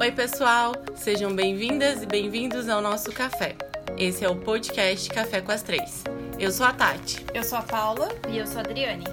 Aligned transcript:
Oi, 0.00 0.10
pessoal! 0.12 0.72
Sejam 0.96 1.36
bem-vindas 1.36 2.02
e 2.02 2.06
bem-vindos 2.06 2.70
ao 2.70 2.80
nosso 2.80 3.12
café. 3.12 3.54
Esse 3.98 4.24
é 4.24 4.30
o 4.30 4.34
podcast 4.34 5.10
Café 5.10 5.42
com 5.42 5.52
as 5.52 5.62
Três. 5.62 6.04
Eu 6.38 6.50
sou 6.50 6.64
a 6.64 6.72
Tati. 6.72 7.22
Eu 7.34 7.44
sou 7.44 7.58
a 7.58 7.62
Paula. 7.62 8.08
E 8.30 8.38
eu 8.38 8.46
sou 8.46 8.56
a 8.56 8.60
Adriane. 8.60 9.04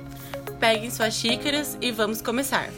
Peguem 0.62 0.90
suas 0.90 1.14
xícaras 1.14 1.78
e 1.82 1.92
vamos 1.92 2.22
começar. 2.22 2.70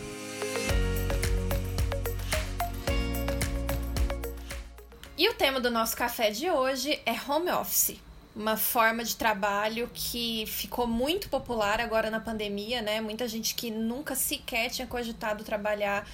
E 5.15 5.29
o 5.29 5.35
tema 5.35 5.59
do 5.59 5.69
nosso 5.69 5.95
café 5.95 6.31
de 6.31 6.49
hoje 6.49 6.99
é 7.05 7.13
home 7.31 7.51
office. 7.51 7.95
Uma 8.35 8.57
forma 8.57 9.03
de 9.03 9.15
trabalho 9.15 9.87
que 9.93 10.45
ficou 10.47 10.87
muito 10.87 11.29
popular 11.29 11.79
agora 11.79 12.09
na 12.09 12.19
pandemia, 12.19 12.81
né? 12.81 13.01
Muita 13.01 13.27
gente 13.27 13.53
que 13.53 13.69
nunca 13.69 14.15
sequer 14.15 14.71
tinha 14.71 14.87
cogitado 14.87 15.43
trabalhar 15.43 16.07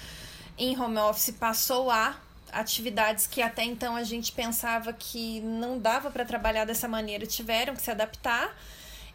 em 0.58 0.80
home 0.80 0.98
office 0.98 1.32
passou 1.32 1.92
a 1.92 2.16
atividades 2.52 3.28
que 3.28 3.42
até 3.42 3.64
então 3.64 3.96
a 3.96 4.04
gente 4.04 4.32
pensava 4.32 4.94
que 4.94 5.42
não 5.42 5.78
dava 5.78 6.10
para 6.10 6.24
trabalhar 6.24 6.66
dessa 6.66 6.88
maneira 6.88 7.26
tiveram 7.26 7.76
que 7.76 7.82
se 7.82 7.92
adaptar. 7.92 8.56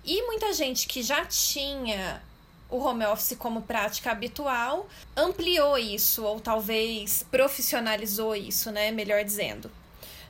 E 0.05 0.23
muita 0.27 0.53
gente 0.53 0.87
que 0.87 1.03
já 1.03 1.25
tinha 1.25 2.23
o 2.69 2.79
home 2.79 3.05
office 3.05 3.37
como 3.39 3.63
prática 3.63 4.13
habitual 4.13 4.89
ampliou 5.16 5.77
isso, 5.77 6.25
ou 6.25 6.41
talvez 6.41 7.25
profissionalizou 7.30 8.35
isso, 8.35 8.71
né? 8.71 8.91
Melhor 8.91 9.25
dizendo. 9.25 9.71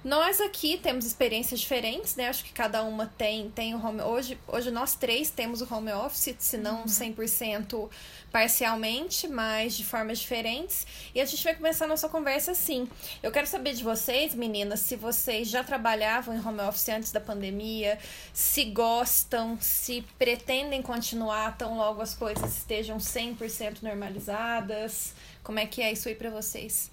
Nós 0.02 0.40
aqui 0.40 0.78
temos 0.78 1.04
experiências 1.04 1.60
diferentes, 1.60 2.16
né? 2.16 2.28
Acho 2.28 2.42
que 2.42 2.52
cada 2.54 2.82
uma 2.82 3.06
tem, 3.18 3.50
tem 3.50 3.74
o 3.74 3.86
home. 3.86 4.00
Hoje, 4.00 4.38
hoje 4.48 4.70
nós 4.70 4.94
três 4.94 5.30
temos 5.30 5.60
o 5.60 5.68
home 5.70 5.92
office, 5.92 6.34
se 6.38 6.56
não 6.56 6.80
uhum. 6.80 6.86
100% 6.86 7.90
parcialmente, 8.32 9.28
mas 9.28 9.76
de 9.76 9.84
formas 9.84 10.18
diferentes. 10.18 10.86
E 11.14 11.20
a 11.20 11.24
gente 11.26 11.44
vai 11.44 11.54
começar 11.54 11.84
a 11.84 11.88
nossa 11.88 12.08
conversa 12.08 12.52
assim. 12.52 12.88
Eu 13.22 13.30
quero 13.30 13.46
saber 13.46 13.74
de 13.74 13.84
vocês, 13.84 14.34
meninas, 14.34 14.80
se 14.80 14.96
vocês 14.96 15.50
já 15.50 15.62
trabalhavam 15.62 16.34
em 16.34 16.40
home 16.40 16.62
office 16.62 16.88
antes 16.88 17.12
da 17.12 17.20
pandemia, 17.20 17.98
se 18.32 18.64
gostam, 18.64 19.58
se 19.60 20.02
pretendem 20.18 20.80
continuar 20.80 21.58
tão 21.58 21.76
logo 21.76 22.00
as 22.00 22.14
coisas 22.14 22.56
estejam 22.56 22.96
100% 22.96 23.82
normalizadas. 23.82 25.12
Como 25.42 25.58
é 25.58 25.66
que 25.66 25.82
é 25.82 25.92
isso 25.92 26.08
aí 26.08 26.14
para 26.14 26.30
vocês? 26.30 26.90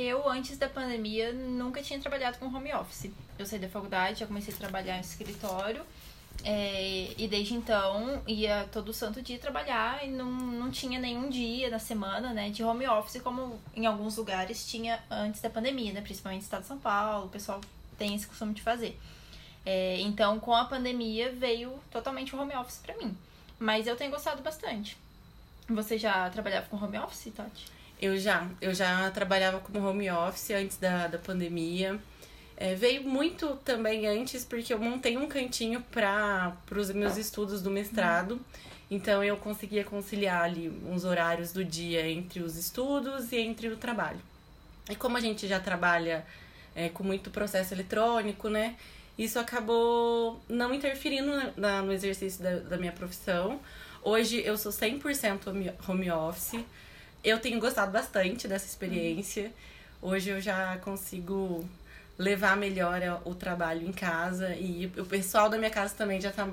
Eu, 0.00 0.26
antes 0.26 0.56
da 0.56 0.66
pandemia, 0.66 1.30
nunca 1.30 1.82
tinha 1.82 2.00
trabalhado 2.00 2.38
com 2.38 2.46
home 2.46 2.72
office. 2.72 3.10
Eu 3.38 3.44
saí 3.44 3.58
da 3.58 3.68
faculdade, 3.68 4.20
já 4.20 4.26
comecei 4.26 4.54
a 4.54 4.56
trabalhar 4.56 4.96
em 4.96 5.00
escritório. 5.00 5.84
É, 6.42 7.12
e 7.18 7.28
desde 7.28 7.52
então 7.52 8.22
ia 8.26 8.66
todo 8.72 8.94
santo 8.94 9.20
dia 9.20 9.38
trabalhar 9.38 10.02
e 10.02 10.10
não, 10.10 10.30
não 10.30 10.70
tinha 10.70 10.98
nenhum 10.98 11.28
dia 11.28 11.68
na 11.68 11.78
semana 11.78 12.32
né, 12.32 12.48
de 12.48 12.64
home 12.64 12.88
office, 12.88 13.20
como 13.20 13.60
em 13.76 13.84
alguns 13.84 14.16
lugares 14.16 14.66
tinha 14.66 14.98
antes 15.10 15.42
da 15.42 15.50
pandemia, 15.50 15.92
né, 15.92 16.00
principalmente 16.00 16.40
no 16.40 16.44
estado 16.44 16.62
de 16.62 16.68
São 16.68 16.78
Paulo, 16.78 17.26
o 17.26 17.28
pessoal 17.28 17.60
tem 17.98 18.14
esse 18.14 18.26
costume 18.26 18.54
de 18.54 18.62
fazer. 18.62 18.98
É, 19.66 20.00
então, 20.00 20.40
com 20.40 20.54
a 20.54 20.64
pandemia, 20.64 21.30
veio 21.30 21.78
totalmente 21.90 22.34
o 22.34 22.40
home 22.40 22.56
office 22.56 22.78
para 22.78 22.96
mim. 22.96 23.14
Mas 23.58 23.86
eu 23.86 23.96
tenho 23.96 24.10
gostado 24.10 24.40
bastante. 24.40 24.96
Você 25.68 25.98
já 25.98 26.30
trabalhava 26.30 26.66
com 26.68 26.82
home 26.82 26.98
office, 26.98 27.30
Tati? 27.34 27.79
Eu 28.00 28.16
já, 28.16 28.48
eu 28.60 28.72
já 28.72 29.10
trabalhava 29.10 29.60
como 29.60 29.86
home 29.86 30.10
office 30.10 30.50
antes 30.50 30.78
da, 30.78 31.06
da 31.06 31.18
pandemia. 31.18 32.00
É, 32.56 32.74
veio 32.74 33.02
muito 33.02 33.56
também 33.64 34.06
antes, 34.06 34.44
porque 34.44 34.72
eu 34.72 34.78
montei 34.78 35.16
um 35.16 35.26
cantinho 35.26 35.82
para 35.90 36.56
os 36.74 36.90
meus 36.90 37.16
estudos 37.16 37.62
do 37.62 37.70
mestrado. 37.70 38.40
Então 38.90 39.22
eu 39.22 39.36
conseguia 39.36 39.84
conciliar 39.84 40.42
ali 40.42 40.68
uns 40.86 41.04
horários 41.04 41.52
do 41.52 41.64
dia 41.64 42.08
entre 42.08 42.40
os 42.42 42.56
estudos 42.56 43.32
e 43.32 43.36
entre 43.36 43.68
o 43.68 43.76
trabalho. 43.76 44.20
E 44.90 44.96
como 44.96 45.16
a 45.16 45.20
gente 45.20 45.46
já 45.46 45.60
trabalha 45.60 46.26
é, 46.74 46.88
com 46.88 47.04
muito 47.04 47.30
processo 47.30 47.74
eletrônico, 47.74 48.48
né? 48.48 48.76
Isso 49.16 49.38
acabou 49.38 50.40
não 50.48 50.72
interferindo 50.74 51.30
na, 51.56 51.82
no 51.82 51.92
exercício 51.92 52.42
da, 52.42 52.56
da 52.56 52.76
minha 52.78 52.92
profissão. 52.92 53.60
Hoje 54.02 54.42
eu 54.44 54.56
sou 54.56 54.72
100% 54.72 55.74
home 55.86 56.10
office. 56.10 56.64
Eu 57.22 57.38
tenho 57.38 57.60
gostado 57.60 57.92
bastante 57.92 58.48
dessa 58.48 58.66
experiência. 58.66 59.52
Hoje 60.00 60.30
eu 60.30 60.40
já 60.40 60.78
consigo 60.78 61.68
levar 62.16 62.56
melhor 62.56 63.20
o 63.24 63.34
trabalho 63.34 63.86
em 63.86 63.92
casa 63.92 64.54
e 64.54 64.86
o 64.96 65.04
pessoal 65.04 65.48
da 65.48 65.58
minha 65.58 65.70
casa 65.70 65.94
também 65.94 66.20
já 66.20 66.30
tá 66.30 66.48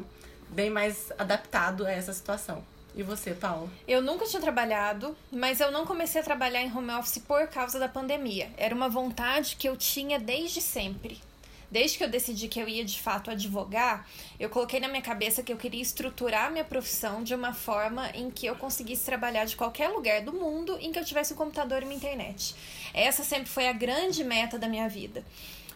bem 0.50 0.70
mais 0.70 1.12
adaptado 1.18 1.86
a 1.86 1.92
essa 1.92 2.12
situação. 2.12 2.64
E 2.96 3.04
você, 3.04 3.34
Paulo? 3.34 3.70
Eu 3.88 4.02
nunca 4.02 4.26
tinha 4.26 4.42
trabalhado, 4.42 5.16
mas 5.32 5.60
eu 5.60 5.72
não 5.72 5.86
comecei 5.86 6.20
a 6.20 6.24
trabalhar 6.24 6.62
em 6.62 6.76
home 6.76 6.92
office 6.92 7.20
por 7.20 7.48
causa 7.48 7.78
da 7.80 7.88
pandemia. 7.88 8.50
Era 8.58 8.74
uma 8.74 8.90
vontade 8.90 9.56
que 9.56 9.70
eu 9.70 9.78
tinha 9.78 10.20
desde 10.20 10.60
sempre 10.62 11.22
desde 11.70 11.98
que 11.98 12.04
eu 12.04 12.10
decidi 12.10 12.48
que 12.48 12.60
eu 12.60 12.68
ia 12.68 12.84
de 12.84 13.00
fato 13.02 13.30
advogar, 13.30 14.08
eu 14.40 14.50
coloquei 14.50 14.80
na 14.80 14.88
minha 14.88 15.02
cabeça 15.02 15.44
que 15.44 15.52
eu 15.52 15.58
queria 15.58 15.82
estruturar 15.82 16.52
minha 16.52 16.64
profissão 16.64 17.24
de 17.24 17.34
uma 17.34 17.54
forma 17.54 18.10
em 18.12 18.32
que 18.32 18.46
eu 18.46 18.56
conseguisse 18.56 19.06
trabalhar 19.06 19.46
de 19.46 19.56
qualquer 19.56 19.90
lugar 19.90 20.22
do 20.22 20.34
mundo 20.34 20.78
em 20.80 20.92
que 20.92 21.00
eu 21.00 21.06
tivesse 21.06 21.34
um 21.34 21.38
computador 21.38 21.82
e 21.82 21.86
uma 21.86 21.94
internet. 21.94 22.56
Essa 22.94 23.24
sempre 23.24 23.50
foi 23.50 23.68
a 23.68 23.74
grande 23.74 24.24
meta 24.24 24.58
da 24.58 24.68
minha 24.68 24.88
vida 24.88 25.24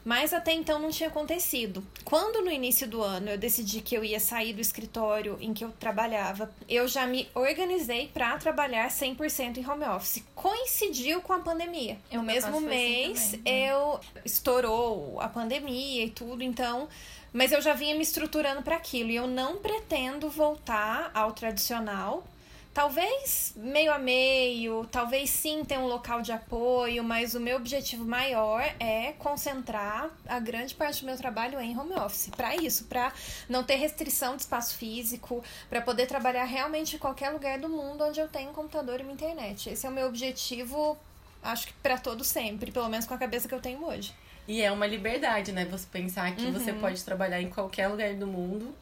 mas 0.03 0.33
até 0.33 0.51
então 0.51 0.79
não 0.79 0.89
tinha 0.89 1.09
acontecido. 1.09 1.83
Quando 2.03 2.43
no 2.43 2.51
início 2.51 2.87
do 2.87 3.01
ano 3.01 3.29
eu 3.29 3.37
decidi 3.37 3.81
que 3.81 3.95
eu 3.95 4.03
ia 4.03 4.19
sair 4.19 4.53
do 4.53 4.61
escritório 4.61 5.37
em 5.39 5.53
que 5.53 5.63
eu 5.63 5.71
trabalhava, 5.71 6.51
eu 6.67 6.87
já 6.87 7.05
me 7.05 7.29
organizei 7.33 8.07
para 8.07 8.37
trabalhar 8.37 8.89
100% 8.89 9.57
em 9.57 9.69
home 9.69 9.85
office. 9.85 10.23
Coincidiu 10.35 11.21
com 11.21 11.33
a 11.33 11.39
pandemia. 11.39 11.97
No 12.11 12.23
mesmo 12.23 12.57
assim 12.57 12.65
mês 12.65 13.17
assim 13.17 13.37
também, 13.37 13.61
né? 13.61 13.71
eu 13.71 13.99
estourou 14.25 15.19
a 15.19 15.27
pandemia 15.27 16.05
e 16.05 16.09
tudo, 16.09 16.43
então 16.43 16.87
mas 17.33 17.51
eu 17.51 17.61
já 17.61 17.73
vinha 17.73 17.95
me 17.95 18.01
estruturando 18.01 18.61
para 18.61 18.75
aquilo 18.75 19.09
e 19.09 19.15
eu 19.15 19.25
não 19.25 19.57
pretendo 19.57 20.29
voltar 20.29 21.11
ao 21.13 21.31
tradicional 21.31 22.25
Talvez 22.73 23.51
meio 23.57 23.91
a 23.91 23.99
meio, 23.99 24.87
talvez 24.89 25.29
sim 25.29 25.65
ter 25.65 25.77
um 25.77 25.87
local 25.87 26.21
de 26.21 26.31
apoio, 26.31 27.03
mas 27.03 27.35
o 27.35 27.39
meu 27.39 27.57
objetivo 27.57 28.05
maior 28.05 28.63
é 28.79 29.11
concentrar 29.19 30.09
a 30.25 30.39
grande 30.39 30.73
parte 30.73 31.01
do 31.01 31.05
meu 31.05 31.17
trabalho 31.17 31.59
em 31.59 31.77
home 31.77 31.93
office. 31.95 32.29
Para 32.29 32.55
isso, 32.55 32.85
para 32.85 33.11
não 33.49 33.61
ter 33.61 33.75
restrição 33.75 34.37
de 34.37 34.43
espaço 34.43 34.77
físico, 34.77 35.43
para 35.69 35.81
poder 35.81 36.07
trabalhar 36.07 36.45
realmente 36.45 36.95
em 36.95 36.99
qualquer 36.99 37.31
lugar 37.31 37.59
do 37.59 37.67
mundo 37.67 38.05
onde 38.05 38.21
eu 38.21 38.29
tenho 38.29 38.51
um 38.51 38.53
computador 38.53 39.01
e 39.01 39.03
uma 39.03 39.11
internet. 39.11 39.69
Esse 39.69 39.85
é 39.85 39.89
o 39.89 39.91
meu 39.91 40.07
objetivo, 40.07 40.97
acho 41.43 41.67
que 41.67 41.73
para 41.73 41.97
todo 41.97 42.23
sempre, 42.23 42.71
pelo 42.71 42.87
menos 42.87 43.05
com 43.05 43.13
a 43.13 43.17
cabeça 43.17 43.49
que 43.49 43.53
eu 43.53 43.59
tenho 43.59 43.83
hoje. 43.85 44.15
E 44.47 44.61
é 44.61 44.71
uma 44.71 44.87
liberdade, 44.87 45.51
né? 45.51 45.65
Você 45.65 45.85
pensar 45.91 46.33
que 46.37 46.45
uhum. 46.45 46.53
você 46.53 46.71
pode 46.71 47.03
trabalhar 47.03 47.41
em 47.41 47.49
qualquer 47.49 47.89
lugar 47.89 48.13
do 48.13 48.25
mundo, 48.25 48.73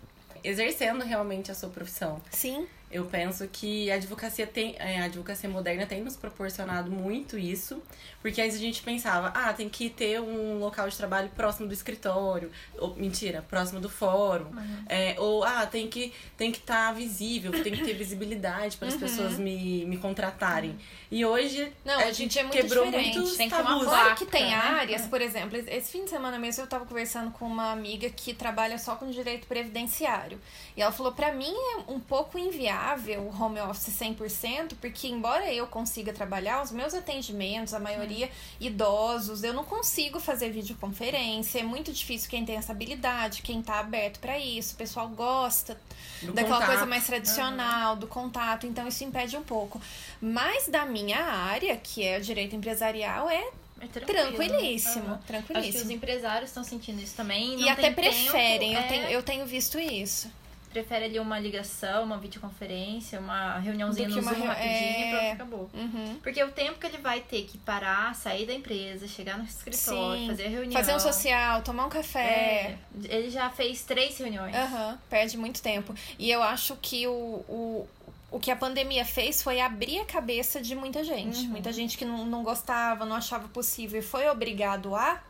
exercendo 0.44 1.04
realmente 1.04 1.52
a 1.52 1.56
sua 1.56 1.70
profissão. 1.70 2.22
Sim. 2.30 2.68
Eu 2.92 3.06
penso 3.06 3.48
que 3.48 3.92
a 3.92 3.96
advocacia 3.96 4.48
tem, 4.48 4.76
é, 4.80 5.00
a 5.00 5.04
advocacia 5.04 5.48
moderna 5.48 5.86
tem 5.86 6.02
nos 6.02 6.18
proporcionado 6.18 6.90
muito 6.90 7.38
isso, 7.38 7.84
porque 8.20 8.42
antes 8.42 8.56
a 8.58 8.60
gente 8.60 8.82
pensava, 8.82 9.28
ah, 9.36 9.54
tem 9.54 9.70
que 9.70 9.92
ter 9.92 10.20
um 10.20 10.58
local 10.58 10.90
de 10.90 10.98
trabalho 10.98 11.30
próximo 11.36 11.68
do 11.68 11.74
escritório, 11.74 12.52
ou 12.80 12.96
mentira, 12.96 13.46
próximo 13.48 13.80
do 13.80 13.90
fórum, 13.90 14.46
uhum. 14.46 14.84
é, 14.88 15.16
ou 15.20 15.44
ah, 15.44 15.68
tem 15.68 15.88
que 15.88 16.12
tem 16.36 16.52
que 16.52 16.58
estar 16.58 16.88
tá 16.88 16.92
visível, 16.92 17.52
tem 17.64 17.74
que 17.74 17.84
ter 17.84 17.94
visibilidade 17.94 18.78
para 18.78 18.88
as 18.88 18.96
uhum. 18.96 19.00
pessoas 19.02 19.38
me, 19.38 19.86
me 19.86 19.98
contratarem. 19.98 20.72
Uhum. 20.72 20.78
E 21.12 21.26
hoje 21.26 21.72
Não, 21.86 22.00
a 22.00 22.12
gente 22.12 22.40
é 22.40 22.44
muito 22.44 22.58
quebrou 22.58 22.86
diferente. 22.86 23.20
muito 23.20 23.38
tem 23.38 23.50
que 23.50 23.56
tabus. 23.56 23.84
Claro 23.84 24.16
que 24.16 24.26
tem 24.26 24.46
né? 24.46 24.56
áreas, 24.56 25.06
por 25.06 25.22
exemplo, 25.22 25.58
esse 25.58 25.92
fim 25.92 26.06
de 26.06 26.10
semana 26.10 26.40
mesmo 26.40 26.62
eu 26.62 26.66
estava 26.66 26.86
conversando 26.88 27.30
com 27.32 27.46
uma 27.46 27.72
amiga 27.72 28.10
que 28.10 28.34
trabalha 28.34 28.80
só 28.80 28.96
com 28.96 29.12
direito 29.12 29.46
previdenciário, 29.46 30.42
e 30.76 30.82
ela 30.82 30.92
falou 30.92 31.12
para 31.12 31.32
mim 31.32 31.54
é 31.54 31.92
um 31.92 32.00
pouco 32.00 32.40
inviável 32.40 32.79
viável 32.80 33.22
o 33.22 33.44
home 33.44 33.60
office 33.60 33.94
100%, 33.94 34.74
porque 34.80 35.08
embora 35.08 35.52
eu 35.52 35.68
consiga 35.68 36.14
trabalhar, 36.14 36.62
os 36.62 36.72
meus 36.72 36.94
atendimentos, 36.94 37.74
a 37.74 37.80
maioria 37.80 38.28
hum. 38.28 38.30
idosos, 38.60 39.44
eu 39.44 39.54
não 39.54 39.64
consigo 39.64 40.20
fazer 40.20 40.50
videoconferência, 40.50 41.60
é 41.60 41.64
muito 41.64 41.92
difícil 41.92 42.30
quem 42.30 42.46
tem 42.46 42.56
essa 42.56 42.72
habilidade, 42.72 43.42
quem 43.42 43.62
tá 43.62 43.80
aberto 43.80 44.20
para 44.20 44.40
isso, 44.40 44.74
o 44.74 44.78
pessoal 44.78 45.08
gosta 45.10 45.78
do 46.22 46.34
daquela 46.34 46.56
contato. 46.56 46.70
coisa 46.70 46.86
mais 46.86 47.06
tradicional, 47.06 47.94
uhum. 47.94 48.00
do 48.00 48.08
contato, 48.08 48.66
então 48.66 48.88
isso 48.88 49.04
impede 49.04 49.36
um 49.38 49.44
pouco. 49.44 49.82
Mas 50.22 50.68
da 50.68 50.86
minha 50.86 51.22
área, 51.22 51.76
que 51.76 52.04
é 52.04 52.18
o 52.18 52.22
direito 52.22 52.56
empresarial, 52.56 53.30
é 53.30 53.50
é 53.82 53.88
tranquilíssimo, 53.88 55.12
uhum. 55.12 55.18
tranquilíssimo. 55.20 55.70
Acho 55.70 55.72
que 55.72 55.86
os 55.86 55.90
empresários 55.90 56.50
estão 56.50 56.66
sentindo 56.66 57.02
isso 57.02 57.16
também. 57.16 57.62
e 57.62 57.70
até 57.70 57.90
preferem, 57.90 58.74
tempo, 58.74 58.74
eu, 58.74 58.80
é... 58.80 58.88
tenho, 58.88 59.04
eu 59.08 59.24
tenho 59.24 59.46
visto 59.46 59.80
isso 59.80 60.30
prefere 60.70 61.06
ali 61.06 61.20
uma 61.20 61.40
ligação, 61.40 62.04
uma 62.04 62.18
videoconferência, 62.18 63.20
uma 63.20 63.58
reuniãozinha 63.60 64.08
no 64.08 64.22
Zoom 64.22 64.44
rapidinho 64.46 64.56
é... 64.56 65.08
e 65.08 65.12
pronto, 65.12 65.34
acabou. 65.34 65.70
Uhum. 65.74 66.20
Porque 66.22 66.44
o 66.44 66.52
tempo 66.52 66.80
que 66.80 66.86
ele 66.86 66.98
vai 66.98 67.22
ter 67.22 67.44
que 67.44 67.58
parar, 67.58 68.14
sair 68.16 68.46
da 68.46 68.54
empresa, 68.54 69.08
chegar 69.08 69.38
no 69.38 69.44
escritório, 69.44 70.22
Sim. 70.22 70.28
fazer 70.28 70.46
a 70.46 70.50
reunião. 70.50 70.74
Fazer 70.74 70.96
um 70.96 71.00
social, 71.00 71.62
tomar 71.64 71.86
um 71.86 71.90
café. 71.90 72.20
É, 72.20 72.78
ele 73.06 73.30
já 73.30 73.50
fez 73.50 73.84
três 73.84 74.18
reuniões. 74.18 74.56
Uhum. 74.56 74.98
Perde 75.10 75.38
muito 75.38 75.62
tempo. 75.62 75.94
E 76.18 76.30
eu 76.30 76.44
acho 76.44 76.76
que 76.76 77.08
o, 77.08 77.12
o 77.12 77.88
o 78.32 78.40
que 78.40 78.52
a 78.52 78.56
pandemia 78.56 79.04
fez 79.04 79.42
foi 79.42 79.60
abrir 79.60 80.00
a 80.00 80.06
cabeça 80.06 80.62
de 80.62 80.76
muita 80.76 81.04
gente. 81.04 81.40
Uhum. 81.40 81.50
Muita 81.50 81.74
gente 81.74 81.98
que 81.98 82.06
não, 82.06 82.26
não 82.26 82.44
gostava, 82.44 83.06
não 83.06 83.16
achava 83.16 83.48
possível 83.48 84.00
e 84.00 84.04
foi 84.04 84.28
obrigado 84.30 84.96
a. 84.96 85.22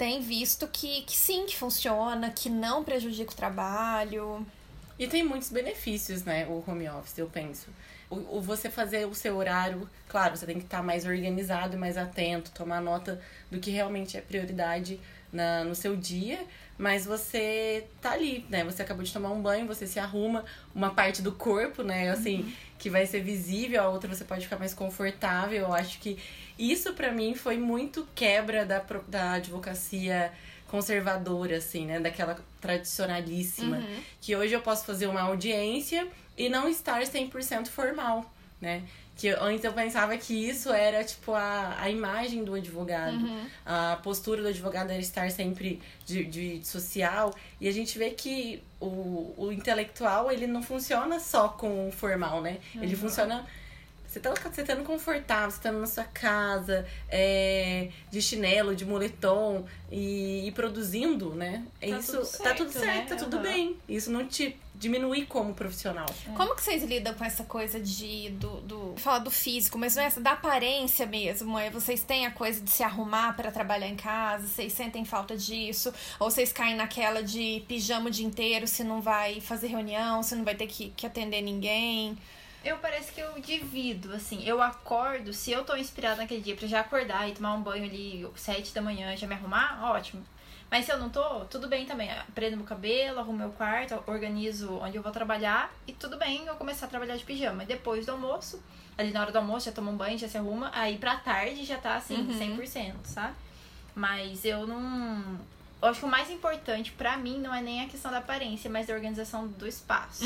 Tem 0.00 0.22
visto 0.22 0.66
que, 0.66 1.02
que 1.02 1.14
sim, 1.14 1.44
que 1.44 1.54
funciona, 1.54 2.30
que 2.30 2.48
não 2.48 2.82
prejudica 2.82 3.32
o 3.32 3.36
trabalho. 3.36 4.46
E 4.98 5.06
tem 5.06 5.22
muitos 5.22 5.50
benefícios, 5.50 6.24
né, 6.24 6.46
o 6.46 6.64
home 6.66 6.88
office, 6.88 7.18
eu 7.18 7.26
penso. 7.26 7.68
O, 8.08 8.38
o 8.38 8.40
você 8.40 8.70
fazer 8.70 9.06
o 9.06 9.14
seu 9.14 9.36
horário, 9.36 9.86
claro, 10.08 10.34
você 10.34 10.46
tem 10.46 10.56
que 10.56 10.64
estar 10.64 10.82
mais 10.82 11.04
organizado 11.04 11.76
mais 11.76 11.98
atento, 11.98 12.50
tomar 12.52 12.80
nota 12.80 13.20
do 13.50 13.60
que 13.60 13.70
realmente 13.70 14.16
é 14.16 14.22
prioridade 14.22 14.98
na, 15.30 15.64
no 15.64 15.74
seu 15.74 15.94
dia, 15.94 16.46
mas 16.80 17.04
você 17.04 17.84
tá 18.00 18.12
ali, 18.12 18.46
né? 18.48 18.64
Você 18.64 18.80
acabou 18.80 19.04
de 19.04 19.12
tomar 19.12 19.30
um 19.30 19.42
banho, 19.42 19.66
você 19.66 19.86
se 19.86 19.98
arruma, 19.98 20.46
uma 20.74 20.88
parte 20.88 21.20
do 21.20 21.30
corpo, 21.30 21.82
né, 21.82 22.08
assim, 22.08 22.54
que 22.78 22.88
vai 22.88 23.04
ser 23.04 23.20
visível, 23.20 23.82
a 23.82 23.88
outra 23.90 24.08
você 24.08 24.24
pode 24.24 24.44
ficar 24.44 24.58
mais 24.58 24.72
confortável. 24.72 25.60
Eu 25.60 25.74
acho 25.74 25.98
que 25.98 26.18
isso 26.58 26.94
para 26.94 27.12
mim 27.12 27.34
foi 27.34 27.58
muito 27.58 28.08
quebra 28.14 28.64
da, 28.64 28.82
da 29.06 29.32
advocacia 29.32 30.32
conservadora, 30.68 31.58
assim, 31.58 31.84
né? 31.84 32.00
Daquela 32.00 32.38
tradicionalíssima. 32.62 33.76
Uhum. 33.76 34.00
Que 34.18 34.34
hoje 34.34 34.54
eu 34.54 34.62
posso 34.62 34.86
fazer 34.86 35.06
uma 35.06 35.20
audiência 35.20 36.08
e 36.34 36.48
não 36.48 36.66
estar 36.66 37.02
100% 37.02 37.66
formal, 37.66 38.32
né? 38.58 38.84
Que 39.20 39.28
antes 39.28 39.62
eu 39.64 39.72
pensava 39.74 40.16
que 40.16 40.32
isso 40.32 40.72
era, 40.72 41.04
tipo, 41.04 41.34
a, 41.34 41.76
a 41.78 41.90
imagem 41.90 42.42
do 42.42 42.54
advogado. 42.54 43.18
A 43.66 43.98
postura 44.02 44.40
do 44.40 44.48
advogado 44.48 44.90
era 44.90 44.98
estar 44.98 45.30
sempre 45.30 45.78
de, 46.06 46.24
de 46.24 46.66
social. 46.66 47.34
E 47.60 47.68
a 47.68 47.72
gente 47.72 47.98
vê 47.98 48.12
que 48.12 48.62
o, 48.80 49.34
o 49.36 49.52
intelectual, 49.52 50.32
ele 50.32 50.46
não 50.46 50.62
funciona 50.62 51.20
só 51.20 51.48
com 51.48 51.88
o 51.88 51.92
formal, 51.92 52.40
né? 52.40 52.58
Ele 52.74 52.96
funciona... 52.96 53.46
Você 54.10 54.18
tá, 54.18 54.34
você 54.34 54.62
estando 54.62 54.82
confortável, 54.82 55.48
você 55.52 55.58
estando 55.58 55.78
na 55.78 55.86
sua 55.86 56.02
casa, 56.02 56.84
é, 57.08 57.90
de 58.10 58.20
chinelo, 58.20 58.74
de 58.74 58.84
moletom 58.84 59.64
e, 59.88 60.48
e 60.48 60.50
produzindo, 60.50 61.32
né? 61.32 61.64
É 61.80 61.90
Tá 61.90 61.98
isso, 61.98 62.12
tudo 62.18 62.42
tá 62.42 62.54
tudo 62.54 62.72
certo, 62.72 62.84
certo, 62.84 62.96
né? 62.96 63.06
tá 63.06 63.16
tudo 63.16 63.36
Aham. 63.36 63.42
bem. 63.44 63.76
Isso 63.88 64.10
não 64.10 64.26
te 64.26 64.56
diminui 64.74 65.26
como 65.26 65.54
profissional. 65.54 66.06
Como 66.36 66.56
que 66.56 66.62
vocês 66.62 66.82
lidam 66.82 67.14
com 67.14 67.24
essa 67.24 67.44
coisa 67.44 67.78
de 67.78 68.30
do, 68.30 68.60
do 68.62 68.94
falar 68.96 69.20
do 69.20 69.30
físico, 69.30 69.78
mas 69.78 69.94
não 69.94 70.02
é 70.02 70.06
essa 70.06 70.20
da 70.20 70.32
aparência 70.32 71.06
mesmo? 71.06 71.56
É 71.56 71.70
vocês 71.70 72.02
têm 72.02 72.26
a 72.26 72.32
coisa 72.32 72.60
de 72.60 72.70
se 72.70 72.82
arrumar 72.82 73.36
para 73.36 73.52
trabalhar 73.52 73.86
em 73.86 73.96
casa, 73.96 74.44
vocês 74.48 74.72
sentem 74.72 75.04
falta 75.04 75.36
disso, 75.36 75.94
ou 76.18 76.28
vocês 76.28 76.52
caem 76.52 76.74
naquela 76.74 77.22
de 77.22 77.62
pijama 77.68 78.08
o 78.08 78.10
dia 78.10 78.26
inteiro, 78.26 78.66
se 78.66 78.82
não 78.82 79.00
vai 79.00 79.40
fazer 79.40 79.68
reunião, 79.68 80.20
se 80.20 80.34
não 80.34 80.44
vai 80.44 80.56
ter 80.56 80.66
que, 80.66 80.88
que 80.96 81.06
atender 81.06 81.42
ninguém. 81.42 82.18
Eu 82.64 82.76
parece 82.78 83.12
que 83.12 83.20
eu 83.20 83.40
divido, 83.40 84.12
assim, 84.12 84.44
eu 84.44 84.60
acordo, 84.60 85.32
se 85.32 85.50
eu 85.50 85.64
tô 85.64 85.74
inspirada 85.76 86.16
naquele 86.16 86.42
dia 86.42 86.54
pra 86.54 86.68
já 86.68 86.80
acordar 86.80 87.28
e 87.28 87.32
tomar 87.32 87.54
um 87.54 87.62
banho 87.62 87.84
ali 87.84 88.28
sete 88.36 88.74
da 88.74 88.82
manhã, 88.82 89.16
já 89.16 89.26
me 89.26 89.34
arrumar, 89.34 89.90
ótimo. 89.90 90.22
Mas 90.70 90.84
se 90.84 90.92
eu 90.92 90.98
não 90.98 91.08
tô, 91.08 91.40
tudo 91.46 91.66
bem 91.66 91.84
também. 91.84 92.08
Prendo 92.34 92.56
meu 92.56 92.66
cabelo, 92.66 93.18
arrumo 93.18 93.38
meu 93.38 93.50
quarto, 93.50 94.00
organizo 94.06 94.78
onde 94.78 94.96
eu 94.96 95.02
vou 95.02 95.10
trabalhar 95.10 95.72
e 95.86 95.92
tudo 95.92 96.16
bem 96.16 96.46
eu 96.46 96.54
começar 96.54 96.86
a 96.86 96.88
trabalhar 96.88 97.16
de 97.16 97.24
pijama. 97.24 97.64
E 97.64 97.66
depois 97.66 98.06
do 98.06 98.12
almoço, 98.12 98.62
ali 98.96 99.10
na 99.10 99.20
hora 99.22 99.32
do 99.32 99.38
almoço, 99.38 99.66
já 99.66 99.72
toma 99.72 99.90
um 99.90 99.96
banho, 99.96 100.16
já 100.16 100.28
se 100.28 100.38
arruma, 100.38 100.70
aí 100.72 100.96
pra 100.96 101.16
tarde 101.16 101.64
já 101.64 101.76
tá 101.78 101.96
assim, 101.96 102.14
Uhum. 102.14 102.58
100%, 102.58 102.94
sabe? 103.04 103.34
Mas 103.94 104.44
eu 104.44 104.66
não. 104.66 105.40
Eu 105.82 105.88
acho 105.88 106.00
que 106.00 106.06
o 106.06 106.08
mais 106.08 106.30
importante 106.30 106.92
pra 106.92 107.16
mim 107.16 107.38
não 107.38 107.54
é 107.54 107.62
nem 107.62 107.82
a 107.82 107.86
questão 107.88 108.10
da 108.10 108.18
aparência, 108.18 108.68
mas 108.70 108.86
da 108.86 108.94
organização 108.94 109.48
do 109.48 109.66
espaço. 109.66 110.24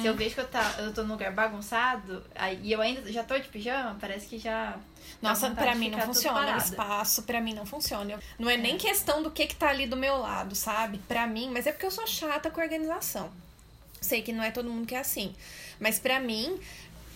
Se 0.00 0.06
eu 0.06 0.14
vejo 0.14 0.34
que 0.34 0.40
eu, 0.40 0.46
tá, 0.46 0.76
eu 0.78 0.94
tô 0.94 1.02
num 1.02 1.14
lugar 1.14 1.32
bagunçado, 1.32 2.22
aí, 2.36 2.60
e 2.62 2.70
eu 2.70 2.80
ainda 2.80 3.10
já 3.10 3.24
tô 3.24 3.36
de 3.36 3.48
pijama, 3.48 3.96
parece 4.00 4.26
que 4.26 4.38
já. 4.38 4.76
Nossa, 5.20 5.50
de 5.50 5.74
mim 5.74 5.90
não 5.90 6.00
funciona. 6.00 6.54
O 6.54 6.58
espaço, 6.58 7.24
pra 7.24 7.40
mim, 7.40 7.52
não 7.52 7.66
funciona. 7.66 8.18
Não 8.38 8.48
é 8.48 8.56
nem 8.56 8.78
questão 8.78 9.22
do 9.22 9.30
que 9.30 9.46
que 9.46 9.56
tá 9.56 9.68
ali 9.68 9.86
do 9.86 9.96
meu 9.96 10.18
lado, 10.18 10.54
sabe? 10.54 10.98
Pra 11.08 11.26
mim, 11.26 11.50
mas 11.52 11.66
é 11.66 11.72
porque 11.72 11.86
eu 11.86 11.90
sou 11.90 12.06
chata 12.06 12.50
com 12.50 12.60
organização. 12.60 13.30
Sei 14.00 14.22
que 14.22 14.32
não 14.32 14.42
é 14.42 14.50
todo 14.50 14.70
mundo 14.70 14.86
que 14.86 14.94
é 14.94 15.00
assim. 15.00 15.34
Mas 15.80 15.98
pra 15.98 16.20
mim, 16.20 16.60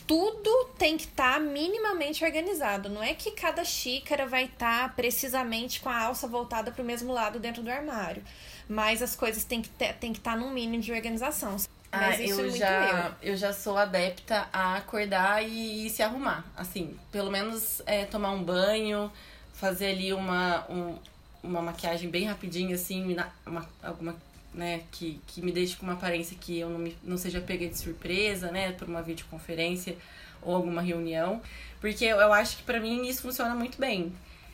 tudo 0.07 0.71
tem 0.79 0.97
que 0.97 1.05
estar 1.05 1.41
minimamente 1.41 2.25
organizado. 2.25 2.89
Não 2.89 3.03
é 3.03 3.15
que 3.15 3.31
cada 3.33 3.65
xícara 3.65 4.27
vai 4.27 4.45
estar 4.45 4.95
precisamente 4.95 5.81
com 5.81 5.89
a 5.89 6.03
alça 6.05 6.29
voltada 6.29 6.71
pro 6.71 6.85
mesmo 6.85 7.13
lado 7.13 7.39
dentro 7.39 7.63
do 7.63 7.71
armário. 7.71 8.23
Mas 8.69 9.03
as 9.03 9.15
coisas 9.17 9.45
têm 9.45 9.63
que 9.63 9.69
ter- 9.69 9.95
que 10.13 10.19
estar 10.19 10.37
num 10.37 10.51
mínimo 10.51 10.83
de 10.83 10.93
organização. 10.93 11.57
Mas 11.91 12.19
Ah, 12.19 12.23
isso 12.23 12.35
é 12.35 12.43
eu 12.43 12.45
muito 12.47 12.57
já, 12.59 13.17
eu. 13.23 13.37
já 13.37 13.53
sou 13.53 13.77
adepta 13.79 14.49
a 14.53 14.77
acordar 14.77 15.43
e, 15.43 15.89
se 15.89 16.03
arrumar. 16.03 16.45
Assim, 16.57 16.99
pelo 17.13 17.31
menos 17.31 17.81
é, 17.87 18.05
tomar 18.05 18.33
um 18.33 18.43
banho, 18.43 19.11
fazer 19.55 19.87
ali 19.93 20.13
uma, 20.13 20.65
um- 20.71 20.99
uma 21.43 21.63
maquiagem 21.63 22.11
bem 22.11 22.25
rapidinha, 22.25 22.75
assim, 22.75 23.15
na- 23.15 23.31
uma, 23.47 23.67
alguma, 23.83 24.17
né, 24.57 24.81
que, 24.91 25.21
que 25.27 25.43
me 25.43 25.53
deixe 25.53 25.77
com 25.77 25.85
uma 25.85 25.93
aparência 25.93 26.37
que 26.41 26.59
eu 26.59 26.71
não, 26.71 26.79
me, 26.79 26.97
não 27.05 27.19
seja 27.19 27.41
pega 27.41 27.69
de 27.69 27.79
surpresa, 27.79 28.51
né, 28.51 28.73
por 28.73 28.89
uma 28.89 29.03
videoconferência 29.03 29.95
ou 30.43 30.57
alguma 30.57 30.81
reunião. 30.81 31.43
Porque 31.81 32.05
eu, 32.05 32.17
eu 32.17 32.33
acho 32.33 32.57
que 32.57 32.63
pra 32.63 32.81
mim 32.81 33.07
isso 33.07 33.23
funciona 33.23 33.55
muito 33.55 33.79
bem. 33.79 34.13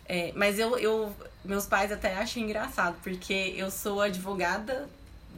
É, 0.09 0.33
mas 0.35 0.59
eu, 0.59 0.77
eu, 0.79 1.15
meus 1.45 1.65
pais 1.67 1.93
até 1.93 2.15
acham 2.17 2.43
engraçado, 2.43 2.97
porque 3.03 3.55
eu 3.57 3.71
sou 3.71 4.01
advogada 4.01 4.89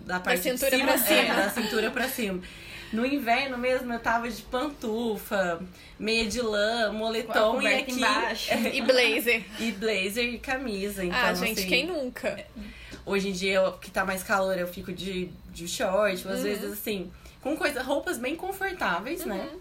da 0.07 0.19
parte 0.19 0.43
cintura 0.43 0.71
de 0.71 0.77
cima, 0.79 0.93
pra 0.93 0.99
cima. 0.99 1.21
É, 1.21 1.37
da 1.37 1.51
cintura 1.51 1.91
pra 1.91 2.09
cima. 2.09 2.43
No 2.93 3.05
inverno 3.05 3.59
mesmo 3.59 3.93
eu 3.93 3.99
tava 3.99 4.31
de 4.31 4.41
pantufa, 4.43 5.61
meia 5.99 6.27
de 6.27 6.41
lã, 6.41 6.93
moletom 6.93 7.61
e 7.61 7.67
aqui 7.67 7.93
embaixo. 7.93 8.53
E 8.73 8.81
blazer. 8.81 9.45
e 9.61 9.73
blazer 9.73 10.35
e 10.35 10.39
camisa. 10.39 11.05
Então, 11.05 11.19
ah, 11.19 11.35
gente, 11.35 11.61
assim, 11.61 11.69
quem 11.69 11.87
nunca? 11.87 12.45
Hoje 13.07 13.29
em 13.29 13.33
dia, 13.33 13.55
eu- 13.55 13.73
que 13.73 13.91
tá 13.91 14.05
mais 14.05 14.23
calor, 14.23 14.57
eu 14.59 14.67
fico 14.67 14.93
de, 14.93 15.31
de 15.53 15.69
short, 15.69 16.27
Uhum. 16.27 16.33
às 16.33 16.43
vezes 16.43 16.73
assim, 16.73 17.11
com 17.43 17.57
coisa, 17.57 17.83
roupas 17.83 18.17
bem 18.19 18.35
confortáveis, 18.35 19.25
né? 19.27 19.49
Uhum. 19.53 19.59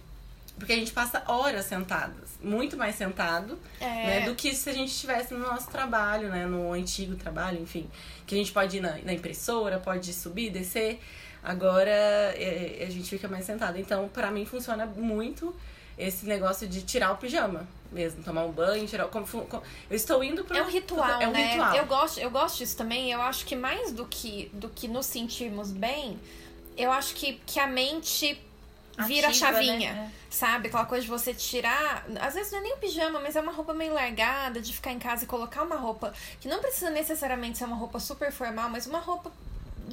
Porque 0.58 0.72
a 0.72 0.76
gente 0.76 0.92
passa 0.92 1.24
horas 1.28 1.66
sentadas, 1.66 2.30
muito 2.42 2.78
mais 2.78 2.96
sentado, 2.96 3.58
É. 3.82 3.86
né? 3.86 4.22
Do 4.22 4.36
que 4.36 4.54
se 4.56 4.70
a 4.70 4.74
gente 4.74 4.90
estivesse 4.92 5.34
no 5.34 5.40
nosso 5.40 5.70
trabalho, 5.70 6.30
né? 6.30 6.46
No 6.46 6.72
antigo 6.72 7.16
trabalho, 7.16 7.60
enfim. 7.62 7.90
Que 8.26 8.36
a 8.36 8.38
gente 8.38 8.52
pode 8.52 8.78
ir 8.78 8.80
na, 8.80 8.98
na 9.00 9.14
impressora, 9.14 9.80
pode 9.80 10.14
subir, 10.14 10.52
descer. 10.52 11.02
Agora 11.44 11.90
é, 11.90 12.86
a 12.88 12.90
gente 12.90 13.10
fica 13.10 13.28
mais 13.28 13.44
sentado. 13.46 13.78
Então, 13.78 14.08
pra 14.08 14.32
mim, 14.32 14.46
funciona 14.46 14.86
muito 14.86 15.54
esse 15.98 16.26
negócio 16.26 16.68
de 16.68 16.82
tirar 16.82 17.12
o 17.12 17.18
pijama 17.18 17.68
mesmo. 17.92 18.24
Tomar 18.24 18.44
um 18.46 18.52
banho, 18.52 18.88
tirar 18.88 19.06
o... 19.06 19.10
Como, 19.10 19.26
como- 19.26 19.64
eu 19.90 19.96
estou 19.96 20.24
indo 20.24 20.44
pro... 20.44 20.58
É 20.58 20.64
um 20.64 20.70
ritual, 20.70 21.22
É 21.22 21.28
um 21.28 21.32
né? 21.32 21.52
ritual. 21.54 21.76
Eu 21.76 21.86
gosto, 21.86 22.20
eu 22.20 22.32
gosto 22.32 22.58
disso 22.58 22.76
também. 22.76 23.12
Eu 23.12 23.22
acho 23.22 23.46
que 23.46 23.56
mais 23.56 23.92
do 23.92 24.06
que, 24.06 24.50
do 24.54 24.68
que 24.70 24.88
nos 24.88 25.06
sentirmos 25.06 25.72
bem, 25.72 26.20
eu 26.76 26.92
acho 26.92 27.14
que, 27.14 27.34
que 27.46 27.60
a 27.60 27.68
mente 27.68 28.42
vira 29.08 29.28
a 29.28 29.30
Ativa, 29.30 29.52
chavinha. 29.54 29.94
né? 29.94 30.12
Sabe? 30.30 30.68
Aquela 30.68 30.86
coisa 30.86 31.04
de 31.04 31.10
você 31.10 31.34
tirar. 31.34 32.06
Às 32.20 32.34
vezes 32.34 32.52
não 32.52 32.60
é 32.60 32.62
nem 32.64 32.74
o 32.74 32.78
pijama, 32.78 33.20
mas 33.20 33.36
é 33.36 33.42
uma 33.42 33.52
roupa 33.52 33.74
meio 33.74 33.94
largada, 33.94 34.60
de 34.60 34.74
ficar 34.74 34.92
em 34.92 35.00
casa 35.00 35.24
e 35.26 35.28
colocar 35.28 35.62
uma 35.64 35.76
roupa 35.76 36.12
que 36.42 36.48
não 36.48 36.60
precisa 36.60 36.90
necessariamente 36.90 37.60
ser 37.60 37.66
uma 37.66 37.76
roupa 37.76 38.00
super 38.00 38.32
formal, 38.32 38.70
mas 38.70 38.88
uma 38.88 39.00
roupa 39.00 39.32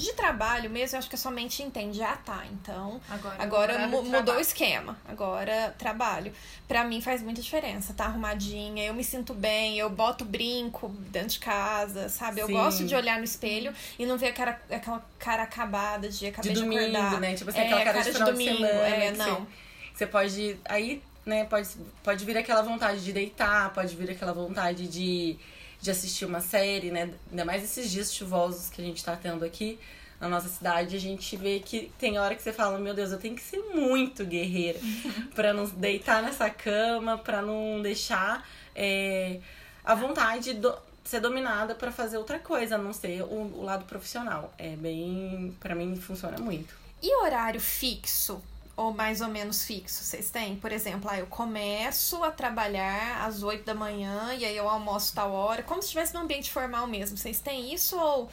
de 0.00 0.12
trabalho 0.14 0.68
mesmo. 0.70 0.96
Eu 0.96 0.98
acho 0.98 1.08
que 1.08 1.14
a 1.14 1.18
sua 1.18 1.30
mente 1.30 1.62
entende. 1.62 2.02
Ah, 2.02 2.16
tá. 2.16 2.44
Então. 2.52 3.00
Agora, 3.08 3.42
Agora 3.42 3.78
de 3.78 3.86
mudou 3.86 4.36
o 4.36 4.40
esquema. 4.40 4.96
Agora 5.08 5.74
trabalho. 5.78 6.32
Pra 6.66 6.84
mim 6.84 7.00
faz 7.00 7.22
muita 7.22 7.40
diferença. 7.42 7.92
Tá 7.94 8.04
arrumadinha, 8.06 8.84
eu 8.84 8.94
me 8.94 9.02
sinto 9.04 9.34
bem, 9.34 9.78
eu 9.78 9.90
boto 9.90 10.24
brinco 10.24 10.88
dentro 11.10 11.30
de 11.30 11.38
casa, 11.40 12.08
sabe? 12.08 12.40
Eu 12.40 12.46
Sim. 12.46 12.52
gosto 12.52 12.84
de 12.86 12.94
olhar 12.94 13.18
no 13.18 13.24
espelho 13.24 13.72
e 13.98 14.06
não 14.06 14.16
ver 14.16 14.28
a 14.28 14.32
cara, 14.32 14.62
aquela 14.70 15.04
cara 15.18 15.42
acabada 15.42 16.08
de 16.08 16.26
acabei 16.28 16.52
de 16.52 16.58
de, 16.58 16.64
domingo, 16.64 16.96
acordar. 16.96 17.20
né? 17.20 17.34
Tipo 17.34 17.50
assim, 17.50 17.60
É, 17.60 17.64
aquela 17.64 17.80
cara, 17.84 17.92
cara 17.98 18.04
de 18.12 18.18
de 18.18 18.24
domingo, 18.24 18.52
de 18.52 18.66
semana. 18.68 18.86
é, 18.86 19.10
não. 19.12 19.36
Você, 19.40 19.46
você 19.94 20.06
pode. 20.06 20.56
Aí, 20.64 21.02
né, 21.26 21.44
pode, 21.44 21.68
pode 22.02 22.24
vir 22.24 22.36
aquela 22.38 22.62
vontade 22.62 23.04
de 23.04 23.12
deitar, 23.12 23.72
pode 23.74 23.94
vir 23.94 24.10
aquela 24.10 24.32
vontade 24.32 24.86
de, 24.88 25.36
de 25.80 25.90
assistir 25.90 26.24
uma 26.24 26.40
série, 26.40 26.90
né? 26.90 27.10
Ainda 27.30 27.44
mais 27.44 27.64
esses 27.64 27.90
dias 27.90 28.12
chuvosos 28.12 28.68
que 28.68 28.80
a 28.80 28.84
gente 28.84 29.02
tá 29.02 29.16
tendo 29.16 29.44
aqui 29.44 29.78
na 30.20 30.28
nossa 30.28 30.48
cidade, 30.48 30.94
a 30.94 31.00
gente 31.00 31.34
vê 31.34 31.60
que 31.60 31.90
tem 31.98 32.18
hora 32.18 32.34
que 32.34 32.42
você 32.42 32.52
fala, 32.52 32.78
meu 32.78 32.92
Deus, 32.92 33.10
eu 33.10 33.18
tenho 33.18 33.34
que 33.34 33.42
ser 33.42 33.58
muito 33.74 34.22
guerreira 34.24 34.78
pra 35.34 35.54
não 35.54 35.64
deitar 35.64 36.22
nessa 36.22 36.50
cama, 36.50 37.16
pra 37.16 37.40
não 37.40 37.80
deixar 37.80 38.46
é, 38.76 39.40
a 39.82 39.94
vontade 39.94 40.52
do, 40.52 40.76
ser 41.02 41.20
dominada 41.20 41.74
pra 41.74 41.90
fazer 41.90 42.18
outra 42.18 42.38
coisa, 42.38 42.74
a 42.74 42.78
não 42.78 42.92
ser 42.92 43.22
o, 43.22 43.50
o 43.56 43.62
lado 43.62 43.86
profissional. 43.86 44.52
É 44.58 44.76
bem, 44.76 45.56
Pra 45.58 45.74
mim 45.74 45.96
funciona 45.96 46.38
muito. 46.38 46.74
E 47.02 47.16
horário 47.22 47.60
fixo? 47.60 48.42
Ou 48.80 48.94
mais 48.94 49.20
ou 49.20 49.28
menos 49.28 49.62
fixo, 49.62 50.02
vocês 50.02 50.30
têm? 50.30 50.56
Por 50.56 50.72
exemplo, 50.72 51.10
ah, 51.10 51.18
eu 51.18 51.26
começo 51.26 52.24
a 52.24 52.30
trabalhar 52.30 53.26
às 53.26 53.42
8 53.42 53.62
da 53.62 53.74
manhã 53.74 54.32
e 54.32 54.42
aí 54.42 54.56
eu 54.56 54.66
almoço 54.66 55.14
tal 55.14 55.32
hora, 55.32 55.62
como 55.62 55.82
se 55.82 55.88
estivesse 55.88 56.14
num 56.14 56.20
ambiente 56.20 56.50
formal 56.50 56.86
mesmo. 56.86 57.14
Vocês 57.18 57.40
têm 57.40 57.74
isso 57.74 57.98
ou 58.00 58.30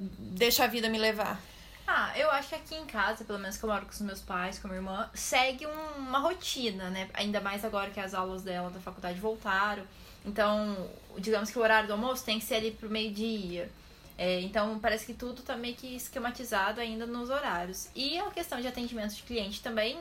deixa 0.00 0.64
a 0.64 0.66
vida 0.66 0.88
me 0.88 0.96
levar? 0.96 1.38
Ah, 1.86 2.10
eu 2.16 2.30
acho 2.30 2.48
que 2.48 2.54
aqui 2.54 2.74
em 2.76 2.86
casa, 2.86 3.24
pelo 3.24 3.38
menos 3.38 3.58
que 3.58 3.64
eu 3.64 3.68
moro 3.68 3.84
com 3.84 3.92
os 3.92 4.00
meus 4.00 4.22
pais, 4.22 4.58
com 4.58 4.68
a 4.68 4.70
minha 4.70 4.80
irmã, 4.80 5.10
segue 5.12 5.66
um- 5.66 5.98
uma 5.98 6.18
rotina, 6.18 6.88
né? 6.88 7.06
Ainda 7.12 7.38
mais 7.38 7.62
agora 7.62 7.90
que 7.90 8.00
as 8.00 8.14
aulas 8.14 8.42
dela 8.42 8.70
da 8.70 8.80
faculdade 8.80 9.20
voltaram. 9.20 9.82
Então, 10.24 10.88
digamos 11.18 11.50
que 11.50 11.58
o 11.58 11.62
horário 11.62 11.86
do 11.88 11.92
almoço 11.92 12.24
tem 12.24 12.38
que 12.38 12.44
ser 12.46 12.54
ali 12.54 12.70
pro 12.70 12.88
meio-dia. 12.88 13.70
É, 14.18 14.40
então, 14.40 14.80
parece 14.80 15.06
que 15.06 15.14
tudo 15.14 15.42
tá 15.42 15.56
meio 15.56 15.76
que 15.76 15.94
esquematizado 15.94 16.80
ainda 16.80 17.06
nos 17.06 17.30
horários. 17.30 17.88
E 17.94 18.18
a 18.18 18.28
questão 18.30 18.60
de 18.60 18.66
atendimento 18.66 19.14
de 19.14 19.22
cliente 19.22 19.62
também, 19.62 19.96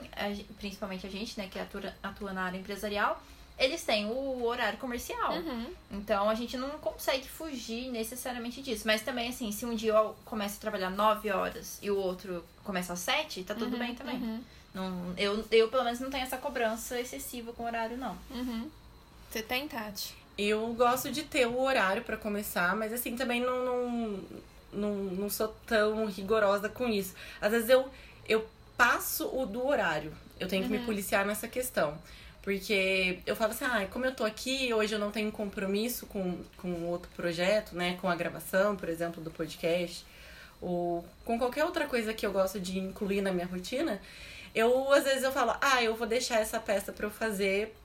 principalmente 0.58 1.06
a 1.06 1.10
gente, 1.10 1.40
né, 1.40 1.48
que 1.48 1.60
atua, 1.60 1.94
atua 2.02 2.34
na 2.34 2.42
área 2.42 2.58
empresarial, 2.58 3.22
eles 3.60 3.84
têm 3.84 4.08
o 4.08 4.44
horário 4.44 4.80
comercial. 4.80 5.34
Uhum. 5.34 5.72
Então 5.92 6.30
a 6.30 6.34
gente 6.34 6.58
não 6.58 6.72
consegue 6.80 7.28
fugir 7.28 7.92
necessariamente 7.92 8.62
disso. 8.62 8.84
Mas 8.88 9.04
também, 9.04 9.30
assim, 9.30 9.52
se 9.52 9.66
um 9.66 9.76
dia 9.76 9.94
eu 9.94 10.16
começo 10.26 10.58
a 10.58 10.62
trabalhar 10.62 10.90
9 10.90 11.30
horas 11.32 11.78
e 11.82 11.92
o 11.92 11.98
outro 11.98 12.44
começa 12.64 12.94
às 12.94 13.00
7, 13.00 13.44
tá 13.44 13.54
tudo 13.54 13.78
bem 13.78 13.94
também. 13.94 14.16
Uhum. 14.16 14.44
Não, 14.74 15.14
eu, 15.18 15.46
eu, 15.52 15.70
pelo 15.70 15.84
menos, 15.84 16.00
não 16.00 16.10
tenho 16.10 16.24
essa 16.24 16.38
cobrança 16.38 17.00
excessiva 17.00 17.52
com 17.54 17.64
o 17.64 17.66
horário, 17.66 17.98
não. 17.98 18.18
Uhum. 18.30 18.70
Você 19.30 19.42
tem, 19.42 19.68
Tati? 19.68 20.16
Eu 20.38 20.74
gosto 20.74 21.12
de 21.12 21.24
ter 21.24 21.48
o 21.48 21.60
horário 21.60 22.04
pra 22.04 22.16
começar, 22.16 22.76
mas 22.76 22.94
assim, 22.94 23.16
também 23.16 23.42
não, 23.42 23.66
não, 23.66 24.20
não, 24.72 24.96
não 24.96 25.30
sou 25.30 25.48
tão 25.66 26.06
rigorosa 26.06 26.70
com 26.70 26.88
isso. 26.88 27.16
Às 27.42 27.52
vezes 27.52 27.70
eu, 27.70 27.90
eu 28.28 28.48
passo 28.78 29.28
o 29.36 29.46
do 29.46 29.66
horário. 29.66 30.14
Eu 30.40 30.48
tenho 30.48 30.64
que 30.64 30.70
me 30.70 30.80
policiar 30.80 31.26
nessa 31.26 31.48
questão. 31.48 31.98
Porque 32.44 33.20
eu 33.26 33.36
falo 33.36 33.52
assim, 33.52 33.66
ah, 33.66 33.86
como 33.92 34.06
eu 34.06 34.16
tô 34.16 34.24
aqui, 34.24 34.74
hoje 34.74 34.94
eu 34.96 35.00
não 35.00 35.12
tenho 35.12 35.30
compromisso 35.32 36.06
com, 36.06 36.38
com 36.56 36.86
outro 36.86 37.10
projeto, 37.14 37.76
né? 37.76 37.98
Com 38.00 38.08
a 38.08 38.16
gravação, 38.16 38.76
por 38.76 38.88
exemplo, 38.88 39.22
do 39.22 39.30
podcast, 39.30 40.06
ou 40.62 41.06
com 41.26 41.38
qualquer 41.38 41.66
outra 41.66 41.88
coisa 41.88 42.14
que 42.14 42.26
eu 42.26 42.32
gosto 42.32 42.58
de 42.58 42.80
incluir 42.80 43.22
na 43.22 43.34
minha 43.34 43.46
rotina, 43.46 44.00
eu 44.56 44.94
às 44.94 45.04
vezes 45.04 45.24
eu 45.24 45.32
falo, 45.32 45.56
ah, 45.60 45.84
eu 45.84 45.96
vou 45.96 46.08
deixar 46.08 46.40
essa 46.40 46.58
peça 46.58 46.94
pra 46.94 47.08
eu 47.08 47.12
fazer 47.12 47.76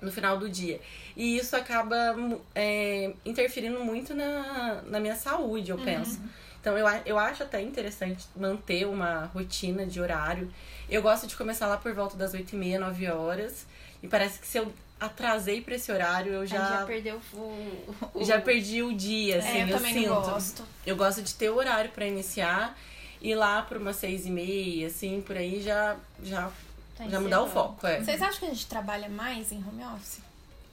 no 0.00 0.10
final 0.12 0.38
do 0.38 0.48
dia. 0.48 0.80
E 1.16 1.36
isso 1.36 1.56
acaba 1.56 2.14
é, 2.54 3.12
interferindo 3.24 3.80
muito 3.84 4.14
na, 4.14 4.82
na 4.86 5.00
minha 5.00 5.16
saúde, 5.16 5.70
eu 5.70 5.78
penso. 5.78 6.20
Então 6.60 6.76
eu, 6.76 6.86
eu 7.04 7.18
acho 7.18 7.42
até 7.42 7.60
interessante 7.62 8.26
manter 8.36 8.86
uma 8.86 9.26
rotina 9.26 9.86
de 9.86 10.00
horário. 10.00 10.52
Eu 10.90 11.00
gosto 11.02 11.26
de 11.26 11.36
começar 11.36 11.66
lá 11.66 11.76
por 11.76 11.92
volta 11.94 12.16
das 12.16 12.34
8 12.34 12.52
e 12.54 12.56
meia, 12.58 12.78
9 12.78 13.08
horas. 13.08 13.66
E 14.02 14.08
parece 14.08 14.38
que 14.40 14.46
se 14.46 14.58
eu 14.58 14.72
atrasei 14.98 15.60
pra 15.60 15.74
esse 15.76 15.90
horário, 15.92 16.32
eu 16.32 16.40
Aí 16.40 16.46
já, 16.46 16.80
já 16.80 16.86
perdeu 16.86 17.20
o. 17.32 17.94
o- 18.14 18.24
já 18.24 18.40
perdi 18.40 18.82
o 18.82 18.92
dia, 18.94 19.38
assim, 19.38 19.58
é, 19.58 19.62
eu, 19.64 19.68
eu, 19.68 19.76
também 19.76 19.92
sinto. 19.94 20.08
gosto. 20.08 20.64
Eu 20.84 20.96
gosto 20.96 21.22
de 21.22 21.34
ter 21.34 21.50
horário 21.50 21.90
pra 21.90 22.06
iniciar. 22.06 22.76
E 23.20 23.34
lá 23.34 23.62
por 23.62 23.78
umas 23.78 23.96
seis 23.96 24.26
e 24.26 24.30
meia, 24.30 24.88
assim, 24.88 25.22
por 25.22 25.36
aí 25.36 25.60
já, 25.62 25.96
já, 26.22 26.50
Tá 26.96 27.08
já 27.08 27.20
mudar 27.20 27.42
o 27.42 27.46
foco. 27.48 27.86
É. 27.86 28.02
Vocês 28.02 28.22
acham 28.22 28.38
que 28.40 28.44
a 28.46 28.48
gente 28.48 28.66
trabalha 28.66 29.08
mais 29.08 29.52
em 29.52 29.58
home 29.58 29.84
office? 29.94 30.20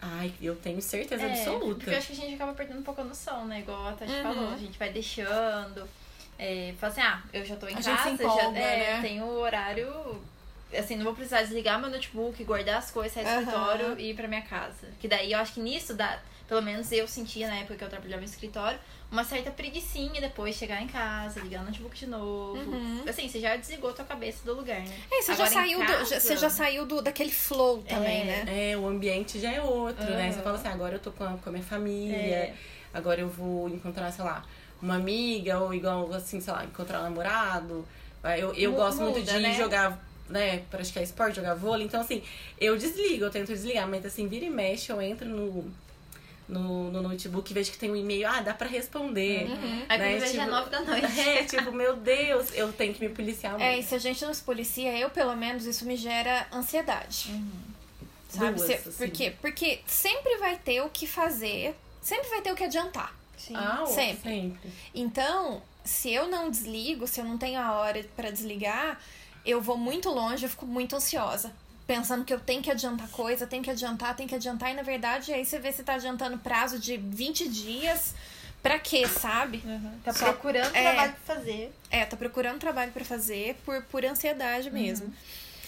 Ai, 0.01 0.33
eu 0.41 0.55
tenho 0.55 0.81
certeza 0.81 1.25
É, 1.25 1.29
absoluta. 1.29 1.75
Porque 1.75 1.89
eu 1.91 1.97
acho 1.97 2.07
que 2.07 2.13
a 2.13 2.15
gente 2.15 2.35
acaba 2.35 2.53
perdendo 2.53 2.79
um 2.79 2.83
pouco 2.83 3.01
a 3.01 3.03
noção, 3.03 3.45
né? 3.45 3.59
Igual 3.59 3.87
a 3.87 3.93
Tati 3.93 4.11
Uhum. 4.11 4.23
falou, 4.23 4.53
a 4.53 4.57
gente 4.57 4.77
vai 4.77 4.91
deixando. 4.91 5.87
É, 6.37 6.73
fala 6.79 6.91
assim, 6.91 7.01
ah, 7.01 7.21
eu 7.31 7.45
já 7.45 7.55
tô 7.55 7.67
em 7.67 7.73
A 7.75 7.81
gente 7.81 7.85
casa, 7.85 8.03
se 8.17 8.23
empolga, 8.23 8.41
já 8.41 8.49
é, 8.59 8.77
né? 8.95 9.01
tenho 9.01 9.23
o 9.25 9.39
horário. 9.39 10.21
Assim, 10.77 10.95
não 10.95 11.03
vou 11.05 11.13
precisar 11.13 11.43
desligar 11.43 11.79
meu 11.79 11.89
notebook, 11.89 12.43
guardar 12.43 12.77
as 12.77 12.89
coisas, 12.89 13.13
sair 13.13 13.23
do 13.25 13.29
Aham. 13.29 13.39
escritório 13.41 13.99
e 13.99 14.09
ir 14.09 14.15
pra 14.15 14.27
minha 14.27 14.41
casa. 14.41 14.87
Que 14.99 15.07
daí 15.07 15.31
eu 15.31 15.39
acho 15.39 15.53
que 15.53 15.59
nisso 15.61 15.93
dá. 15.93 16.19
Pelo 16.47 16.61
menos 16.61 16.91
eu 16.91 17.07
sentia 17.07 17.47
na 17.47 17.55
época 17.57 17.75
que 17.75 17.83
eu 17.83 17.89
trabalhava 17.89 18.21
no 18.21 18.27
escritório, 18.27 18.77
uma 19.13 19.23
certa 19.23 19.51
preguiçinha 19.51 20.19
depois 20.19 20.55
chegar 20.55 20.81
em 20.81 20.87
casa, 20.87 21.39
ligar 21.39 21.61
o 21.61 21.65
notebook 21.65 21.95
de 21.95 22.07
novo. 22.07 22.57
Uhum. 22.57 23.03
Assim, 23.07 23.29
você 23.29 23.39
já 23.39 23.55
desligou 23.55 23.91
a 23.91 23.93
tua 23.93 24.03
cabeça 24.05 24.43
do 24.43 24.55
lugar, 24.55 24.81
né? 24.81 24.97
É, 25.11 25.21
você 25.21 25.35
já 25.35 25.43
Agora, 25.45 25.49
saiu 25.51 25.79
do, 25.79 25.85
já- 25.87 25.97
casa- 25.99 26.19
você 26.19 26.37
já 26.37 26.49
saiu 26.49 26.85
do, 26.87 26.99
daquele 26.99 27.31
flow 27.31 27.83
também, 27.83 28.21
É. 28.23 28.43
né? 28.43 28.71
É, 28.71 28.75
o 28.77 28.87
ambiente 28.87 29.39
já 29.39 29.51
é 29.51 29.61
outro, 29.61 30.03
né? 30.03 30.31
Você 30.31 30.37
Aham. 30.37 30.43
fala 30.43 30.57
assim, 30.57 30.67
agora 30.67 30.95
eu 30.95 30.99
tô 30.99 31.11
com 31.11 31.23
a, 31.23 31.37
com 31.37 31.47
a 31.49 31.51
minha 31.51 31.63
família, 31.63 32.35
É. 32.35 32.53
agora 32.91 33.21
eu 33.21 33.29
vou 33.29 33.69
encontrar, 33.69 34.11
sei 34.11 34.25
lá, 34.25 34.43
uma 34.81 34.95
amiga, 34.95 35.59
ou 35.59 35.71
igual, 35.75 36.11
assim, 36.11 36.41
sei 36.41 36.51
lá, 36.51 36.65
encontrar 36.65 36.99
um 37.01 37.03
namorado. 37.03 37.87
Eu, 38.35 38.51
eu 38.55 38.71
Mu- 38.71 38.77
gosto 38.77 38.99
muito 38.99 39.19
muda, 39.19 39.31
de 39.31 39.39
né? 39.39 39.53
jogar, 39.55 40.03
né, 40.27 40.63
praticar 40.71 41.03
esporte, 41.03 41.35
jogar 41.35 41.53
vôlei. 41.53 41.85
Então, 41.85 42.01
assim, 42.01 42.23
eu 42.59 42.75
desligo, 42.75 43.25
eu 43.25 43.29
tento 43.29 43.49
desligar, 43.49 43.87
mas 43.87 44.03
assim, 44.07 44.27
vira 44.27 44.45
e 44.45 44.49
mexe, 44.49 44.91
eu 44.91 44.99
entro 44.99 45.29
no, 45.29 45.71
no, 46.53 46.91
no 46.91 47.01
notebook 47.01 47.49
e 47.49 47.53
vejo 47.53 47.71
que 47.71 47.77
tem 47.77 47.89
um 47.91 47.95
e-mail, 47.95 48.27
ah, 48.27 48.41
dá 48.41 48.53
pra 48.53 48.67
responder. 48.67 49.45
Uhum. 49.49 49.85
Aí 49.89 49.97
né? 49.97 50.09
quando 50.09 50.11
eu 50.13 50.19
vejo 50.19 50.25
é 50.25 50.39
Tipo, 50.39 50.51
nove 50.51 50.69
da 50.69 50.81
noite. 50.81 51.19
É, 51.19 51.43
tipo, 51.43 51.71
meu 51.71 51.95
Deus, 51.97 52.47
eu 52.53 52.71
tenho 52.71 52.93
que 52.93 53.01
me 53.05 53.09
policiar 53.13 53.59
É, 53.59 53.71
e 53.71 53.75
muito. 53.75 53.89
se 53.89 53.95
a 53.95 53.97
gente 53.99 54.23
não 54.25 54.33
se 54.33 54.41
policia, 54.43 54.97
eu 54.97 55.09
pelo 55.09 55.35
menos, 55.35 55.65
isso 55.65 55.85
me 55.85 55.95
gera 55.97 56.47
ansiedade. 56.51 57.33
Sabe? 58.29 58.53
Duas, 58.55 58.67
Se- 58.67 58.73
assim. 58.73 58.91
Por 58.91 59.09
quê? 59.09 59.33
Porque 59.41 59.79
sempre 59.85 60.37
vai 60.37 60.57
ter 60.57 60.81
o 60.81 60.89
que 60.89 61.05
fazer, 61.05 61.75
sempre 62.01 62.29
vai 62.29 62.41
ter 62.41 62.51
o 62.51 62.55
que 62.55 62.63
adiantar. 62.63 63.13
Sim. 63.37 63.55
Ah, 63.55 63.83
sempre. 63.85 64.31
sempre. 64.31 64.69
Então, 64.95 65.61
se 65.83 66.11
eu 66.11 66.27
não 66.27 66.49
desligo, 66.49 67.05
se 67.07 67.19
eu 67.19 67.25
não 67.25 67.37
tenho 67.37 67.59
a 67.59 67.73
hora 67.73 68.03
pra 68.15 68.31
desligar, 68.31 68.99
eu 69.45 69.61
vou 69.61 69.77
muito 69.77 70.09
longe, 70.09 70.45
eu 70.45 70.49
fico 70.49 70.65
muito 70.65 70.95
ansiosa. 70.95 71.51
Pensando 71.85 72.23
que 72.23 72.33
eu 72.33 72.39
tenho 72.39 72.61
que 72.61 72.71
adiantar 72.71 73.09
coisa, 73.09 73.45
tenho 73.45 73.61
que 73.63 73.69
adiantar, 73.69 74.15
tenho 74.15 74.29
que 74.29 74.35
adiantar, 74.35 74.71
e 74.71 74.73
na 74.73 74.83
verdade 74.83 75.33
aí 75.33 75.45
você 75.45 75.59
vê 75.59 75.71
se 75.71 75.83
tá 75.83 75.95
adiantando 75.95 76.37
prazo 76.37 76.79
de 76.79 76.97
20 76.97 77.47
dias. 77.49 78.13
Pra 78.61 78.79
quê, 78.79 79.05
sabe? 79.05 79.61
Uhum. 79.65 79.99
Tá 80.05 80.13
Só- 80.13 80.23
procurando 80.31 80.73
é. 80.73 80.81
trabalho 80.83 81.13
pra 81.25 81.35
fazer. 81.35 81.73
É, 81.91 82.05
tá 82.05 82.15
procurando 82.15 82.59
trabalho 82.59 82.93
pra 82.93 83.03
fazer 83.03 83.57
por, 83.65 83.83
por 83.83 84.05
ansiedade 84.05 84.71
mesmo. 84.71 85.13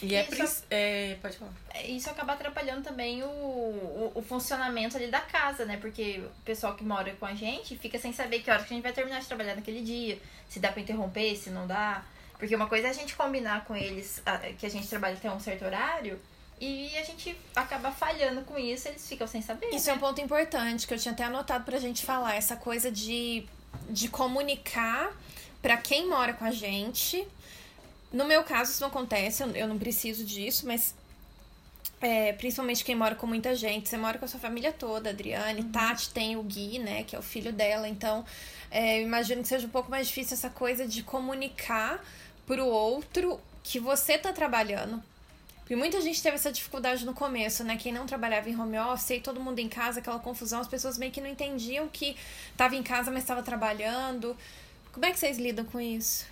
E 0.01 0.15
é, 0.15 0.25
Isso- 0.31 0.63
é, 0.69 1.17
pode 1.21 1.35
falar. 1.37 1.51
Isso 1.85 2.09
acaba 2.09 2.31
atrapalhando 2.33 2.83
também 2.83 3.21
o, 3.21 3.27
o, 3.27 4.11
o 4.15 4.21
funcionamento 4.21 4.95
ali 4.95 5.07
da 5.07 5.19
casa, 5.19 5.65
né? 5.65 5.75
Porque 5.75 6.19
o 6.19 6.41
pessoal 6.45 6.73
que 6.75 6.85
mora 6.85 7.13
com 7.19 7.25
a 7.25 7.33
gente 7.33 7.77
fica 7.77 7.99
sem 7.99 8.13
saber 8.13 8.39
que 8.39 8.49
horas 8.49 8.65
que 8.65 8.73
a 8.73 8.75
gente 8.77 8.83
vai 8.83 8.93
terminar 8.93 9.19
de 9.19 9.25
trabalhar 9.27 9.55
naquele 9.55 9.81
dia, 9.81 10.17
se 10.47 10.61
dá 10.61 10.71
pra 10.71 10.81
interromper, 10.81 11.35
se 11.35 11.49
não 11.49 11.67
dá. 11.67 12.01
Porque 12.37 12.55
uma 12.55 12.67
coisa 12.67 12.87
é 12.87 12.89
a 12.89 12.93
gente 12.93 13.15
combinar 13.15 13.65
com 13.65 13.75
eles 13.75 14.21
ah, 14.25 14.37
que 14.57 14.65
a 14.65 14.69
gente 14.69 14.87
trabalha 14.87 15.15
até 15.15 15.31
um 15.31 15.39
certo 15.39 15.65
horário 15.65 16.19
e 16.59 16.95
a 16.97 17.03
gente 17.03 17.35
acaba 17.55 17.91
falhando 17.91 18.41
com 18.41 18.57
isso, 18.57 18.87
eles 18.87 19.07
ficam 19.07 19.27
sem 19.27 19.41
saber. 19.41 19.69
Isso 19.69 19.87
né? 19.87 19.93
é 19.93 19.95
um 19.95 19.99
ponto 19.99 20.21
importante 20.21 20.87
que 20.87 20.93
eu 20.93 20.97
tinha 20.99 21.13
até 21.13 21.23
anotado 21.25 21.65
pra 21.65 21.79
gente 21.79 22.05
falar, 22.05 22.35
essa 22.35 22.55
coisa 22.55 22.91
de, 22.91 23.45
de 23.89 24.07
comunicar 24.07 25.11
pra 25.61 25.77
quem 25.77 26.07
mora 26.07 26.33
com 26.33 26.45
a 26.45 26.51
gente. 26.51 27.27
No 28.11 28.25
meu 28.25 28.43
caso, 28.43 28.71
isso 28.71 28.81
não 28.81 28.87
acontece, 28.87 29.43
eu- 29.43 29.67
não 29.67 29.77
preciso 29.77 30.23
disso, 30.23 30.65
mas 30.65 30.95
é, 31.99 32.31
principalmente 32.33 32.85
quem 32.85 32.95
mora 32.95 33.15
com 33.15 33.27
muita 33.27 33.55
gente. 33.55 33.89
Você 33.89 33.97
mora 33.97 34.17
com 34.17 34.25
a 34.25 34.27
sua 34.27 34.39
família 34.39 34.71
toda, 34.71 35.09
Adriane, 35.09 35.63
Tati 35.65 36.09
tem 36.11 36.37
o 36.37 36.43
Gui, 36.43 36.79
né, 36.79 37.03
que 37.03 37.15
é 37.15 37.19
o 37.19 37.21
filho 37.21 37.51
dela, 37.51 37.87
então 37.87 38.25
é, 38.71 38.99
eu 38.99 39.03
imagino 39.03 39.41
que 39.41 39.47
seja 39.47 39.67
um 39.67 39.69
pouco 39.69 39.91
mais 39.91 40.07
difícil 40.07 40.35
essa 40.35 40.49
coisa 40.49 40.87
de 40.87 41.03
comunicar 41.03 42.01
pro 42.45 42.65
outro 42.65 43.39
que 43.63 43.79
você 43.79 44.17
tá 44.17 44.31
trabalhando. 44.31 45.01
Porque 45.59 45.75
muita 45.75 45.99
gente 45.99 46.21
teve 46.21 46.35
essa 46.35 46.51
dificuldade 46.51 47.03
no 47.05 47.13
começo, 47.13 47.63
né? 47.63 47.75
Quem 47.75 47.91
não 47.91 48.05
trabalhava 48.05 48.47
em 48.47 48.59
home 48.59 48.77
office, 48.77 49.09
e 49.09 49.19
todo 49.19 49.39
mundo 49.39 49.57
em 49.57 49.67
casa, 49.67 49.99
aquela 49.99 50.19
confusão, 50.19 50.61
as 50.61 50.67
pessoas 50.67 50.95
meio 50.95 51.11
que 51.11 51.19
não 51.19 51.27
entendiam 51.27 51.87
que 51.87 52.15
tava 52.55 52.75
em 52.75 52.83
casa, 52.83 53.09
mas 53.09 53.23
estava 53.23 53.41
trabalhando. 53.41 54.37
Como 54.93 55.03
é 55.05 55.11
que 55.11 55.17
vocês 55.17 55.39
lidam 55.39 55.65
com 55.65 55.81
isso? 55.81 56.27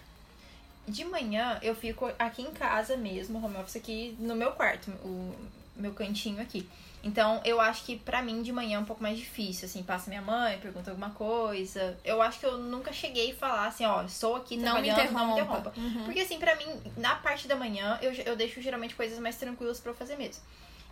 De 0.88 1.04
manhã 1.04 1.58
eu 1.64 1.74
fico 1.76 2.12
aqui 2.20 2.44
em 2.44 2.52
casa 2.52 2.96
mesmo, 2.96 3.44
home 3.44 3.58
office 3.58 3.78
aqui 3.78 4.16
no 4.20 4.36
meu 4.36 4.52
quarto, 4.52 4.92
o 5.04 5.34
meu 5.76 5.94
cantinho 5.94 6.42
aqui. 6.42 6.68
Então 7.04 7.42
eu 7.44 7.60
acho 7.60 7.84
que 7.84 7.98
pra 7.98 8.22
mim 8.22 8.42
de 8.42 8.52
manhã 8.54 8.78
é 8.78 8.80
um 8.80 8.86
pouco 8.86 9.04
mais 9.04 9.18
difícil, 9.18 9.66
assim, 9.66 9.84
passa 9.84 10.10
minha 10.10 10.22
mãe, 10.22 10.58
pergunta 10.60 10.90
alguma 10.90 11.10
coisa. 11.10 11.98
Eu 12.04 12.22
acho 12.22 12.40
que 12.40 12.46
eu 12.46 12.58
nunca 12.58 12.94
cheguei 12.94 13.32
a 13.32 13.36
falar 13.36 13.68
assim, 13.68 13.86
ó, 13.86 14.04
estou 14.04 14.38
aqui 14.38 14.56
Não 14.56 14.82
me 14.82 14.88
trabalhando, 14.88 15.12
não 15.12 15.26
me 15.26 15.32
interrompa. 15.34 15.70
interrompa. 15.70 15.74
Uhum. 16.00 16.04
Porque 16.06 16.22
assim, 16.22 16.40
pra 16.40 16.56
mim, 16.56 16.66
na 16.96 17.16
parte 17.16 17.46
da 17.48 17.56
manhã, 17.58 18.00
eu, 18.02 18.14
eu 18.14 18.36
deixo 18.38 18.62
geralmente 18.62 18.96
coisas 18.96 19.20
mais 19.20 19.36
tranquilas 19.36 19.80
pra 19.82 19.92
eu 19.92 19.96
fazer 19.96 20.16
mesmo. 20.16 20.42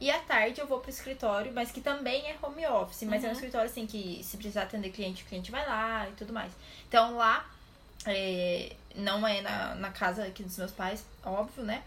E 0.01 0.09
à 0.11 0.17
tarde 0.19 0.59
eu 0.59 0.67
vou 0.67 0.79
pro 0.79 0.89
escritório, 0.89 1.51
mas 1.53 1.71
que 1.71 1.79
também 1.79 2.25
é 2.27 2.35
home 2.41 2.65
office, 2.67 3.03
mas 3.03 3.23
é 3.23 3.27
um 3.27 3.29
Uhum. 3.29 3.35
escritório 3.35 3.69
assim 3.69 3.85
que 3.87 4.21
se 4.23 4.35
precisar 4.35 4.63
atender 4.63 4.89
cliente, 4.89 5.23
o 5.23 5.27
cliente 5.27 5.49
vai 5.51 5.65
lá 5.65 6.09
e 6.09 6.11
tudo 6.13 6.33
mais. 6.33 6.51
Então 6.89 7.15
lá 7.15 7.45
é, 8.05 8.73
não 8.95 9.25
é 9.27 9.41
na, 9.41 9.75
na 9.75 9.91
casa 9.91 10.23
aqui 10.25 10.43
dos 10.43 10.57
meus 10.57 10.71
pais, 10.71 11.05
óbvio, 11.23 11.63
né? 11.63 11.83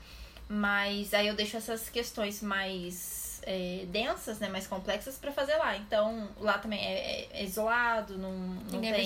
Mas 0.49 1.15
aí 1.15 1.27
eu 1.27 1.35
deixo 1.35 1.57
essas 1.57 1.89
questões 1.89 2.43
mais 2.43 3.41
é, 3.47 3.85
densas, 3.89 4.39
né? 4.39 4.49
Mais 4.49 4.67
complexas 4.67 5.17
pra 5.17 5.33
fazer 5.33 5.57
lá. 5.57 5.77
Então 5.77 6.29
lá 6.39 6.59
também 6.59 6.81
é, 6.81 7.29
é- 7.33 7.45
isolado, 7.45 8.19
não, 8.19 8.33
não 8.33 8.65
Ninguém 8.73 8.93
tem. 8.93 9.05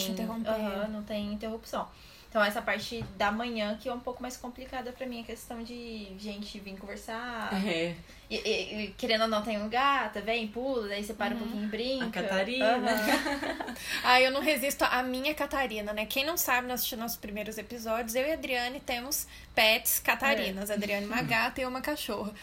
Aham, 0.50 0.88
não 0.88 1.02
tem 1.02 1.32
interrupção. 1.32 1.88
Então 2.28 2.44
essa 2.44 2.60
parte 2.60 3.02
da 3.16 3.32
manhã 3.32 3.76
que 3.80 3.88
é 3.88 3.92
um 3.92 4.00
pouco 4.00 4.20
mais 4.20 4.36
complicada 4.36 4.92
pra 4.92 5.06
mim, 5.06 5.22
a 5.22 5.24
questão 5.24 5.62
de 5.62 6.08
gente 6.18 6.58
vir 6.58 6.76
conversar. 6.76 7.50
É. 7.66 7.94
E, 8.30 8.36
e, 8.36 8.84
e, 8.84 8.94
querendo 8.98 9.22
ou 9.22 9.28
não, 9.28 9.42
tem 9.42 9.56
um 9.56 9.70
gato, 9.70 10.20
vem, 10.20 10.46
pula, 10.46 10.88
daí 10.88 11.02
você 11.02 11.14
para 11.14 11.34
uhum. 11.34 11.40
um 11.40 11.44
pouquinho 11.44 11.64
e 11.64 11.66
brinca. 11.68 12.20
A 12.20 12.22
Catarina. 12.22 12.76
Uhum. 12.76 13.74
ah, 14.04 14.20
eu 14.20 14.30
não 14.30 14.42
resisto 14.42 14.82
à 14.82 15.02
minha 15.02 15.32
Catarina, 15.34 15.94
né? 15.94 16.04
Quem 16.04 16.26
não 16.26 16.36
sabe, 16.36 16.68
nós 16.68 16.80
assistiu 16.80 16.98
nossos 16.98 17.16
primeiros 17.16 17.56
episódios, 17.56 18.14
eu 18.14 18.26
e 18.26 18.30
a 18.30 18.34
Adriane 18.34 18.80
temos 18.80 19.26
pets 19.54 19.98
Catarinas. 19.98 20.68
É. 20.68 20.74
A 20.74 20.76
Adriane 20.76 21.06
uma 21.06 21.22
gata 21.24 21.62
e 21.62 21.64
uma 21.64 21.80
cachorra. 21.80 22.34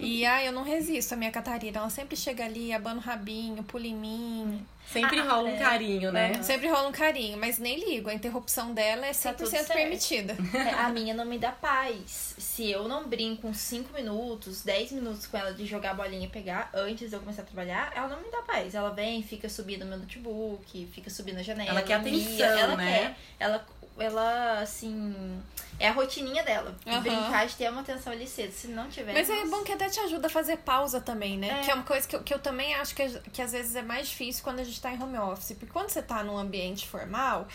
e, 0.00 0.26
ah, 0.26 0.44
eu 0.44 0.50
não 0.50 0.64
resisto 0.64 1.12
à 1.12 1.16
minha 1.16 1.30
Catarina. 1.30 1.78
Ela 1.78 1.90
sempre 1.90 2.16
chega 2.16 2.44
ali, 2.44 2.72
abana 2.72 2.98
o 2.98 3.02
rabinho, 3.02 3.62
pula 3.62 3.86
em 3.86 3.94
mim. 3.94 4.66
Sempre 4.92 5.20
ah, 5.20 5.24
rola 5.24 5.48
um 5.48 5.54
é. 5.54 5.58
carinho, 5.58 6.10
né? 6.10 6.32
Uhum. 6.36 6.42
Sempre 6.42 6.68
rola 6.68 6.88
um 6.88 6.92
carinho, 6.92 7.38
mas 7.38 7.58
nem 7.58 7.78
ligo. 7.78 8.10
A 8.10 8.14
interrupção 8.14 8.74
dela 8.74 9.06
é 9.06 9.12
100% 9.12 9.66
tá 9.66 9.74
permitida. 9.74 10.36
É, 10.52 10.74
a 10.74 10.88
minha 10.90 11.14
não 11.14 11.24
me 11.24 11.38
dá 11.38 11.52
paz. 11.52 12.34
Se 12.38 12.68
eu 12.68 12.88
não 12.88 13.06
brinco 13.06 13.46
uns 13.46 13.58
5 13.58 13.92
minutos, 13.94 14.62
10 14.62 14.92
minutos 14.92 15.26
com 15.26 15.36
ela 15.36 15.54
de 15.54 15.64
jogar 15.64 15.94
bolinha 15.94 16.26
e 16.26 16.28
pegar 16.28 16.70
antes 16.74 17.08
de 17.08 17.14
eu 17.14 17.20
começar 17.20 17.42
a 17.42 17.44
trabalhar, 17.44 17.92
ela 17.94 18.08
não 18.08 18.20
me 18.20 18.30
dá 18.30 18.42
paz. 18.42 18.74
Ela 18.74 18.90
vem, 18.90 19.22
fica 19.22 19.48
subindo 19.48 19.84
no 19.84 19.90
meu 19.90 19.98
notebook, 19.98 20.88
fica 20.92 21.08
subindo 21.08 21.36
na 21.36 21.42
janela. 21.42 21.70
Ela 21.70 21.82
quer 21.82 21.94
atenção, 21.94 22.58
ela 22.58 22.76
né? 22.76 22.98
Quer, 22.98 23.16
ela 23.38 23.66
ela, 24.02 24.60
assim. 24.60 25.40
É 25.78 25.88
a 25.88 25.92
rotininha 25.92 26.42
dela. 26.42 26.76
Uhum. 26.84 27.00
Brincar 27.00 27.46
de 27.46 27.56
ter 27.56 27.70
uma 27.70 27.80
atenção 27.80 28.12
ali 28.12 28.26
cedo. 28.26 28.52
Se 28.52 28.68
não 28.68 28.88
tiver. 28.88 29.14
Mas 29.14 29.30
é 29.30 29.46
bom 29.46 29.62
que 29.62 29.72
até 29.72 29.88
te 29.88 29.98
ajuda 30.00 30.26
a 30.26 30.30
fazer 30.30 30.58
pausa 30.58 31.00
também, 31.00 31.38
né? 31.38 31.60
É. 31.60 31.64
Que 31.64 31.70
é 31.70 31.74
uma 31.74 31.84
coisa 31.84 32.06
que 32.06 32.16
eu, 32.16 32.22
que 32.22 32.34
eu 32.34 32.38
também 32.38 32.74
acho 32.74 32.94
que, 32.94 33.08
que 33.30 33.40
às 33.40 33.52
vezes 33.52 33.74
é 33.74 33.82
mais 33.82 34.08
difícil 34.08 34.44
quando 34.44 34.60
a 34.60 34.64
gente 34.64 34.80
tá 34.80 34.92
em 34.92 35.02
home 35.02 35.18
office. 35.18 35.52
Porque 35.52 35.72
quando 35.72 35.88
você 35.88 36.02
tá 36.02 36.22
num 36.22 36.36
ambiente 36.36 36.86
formal 36.86 37.48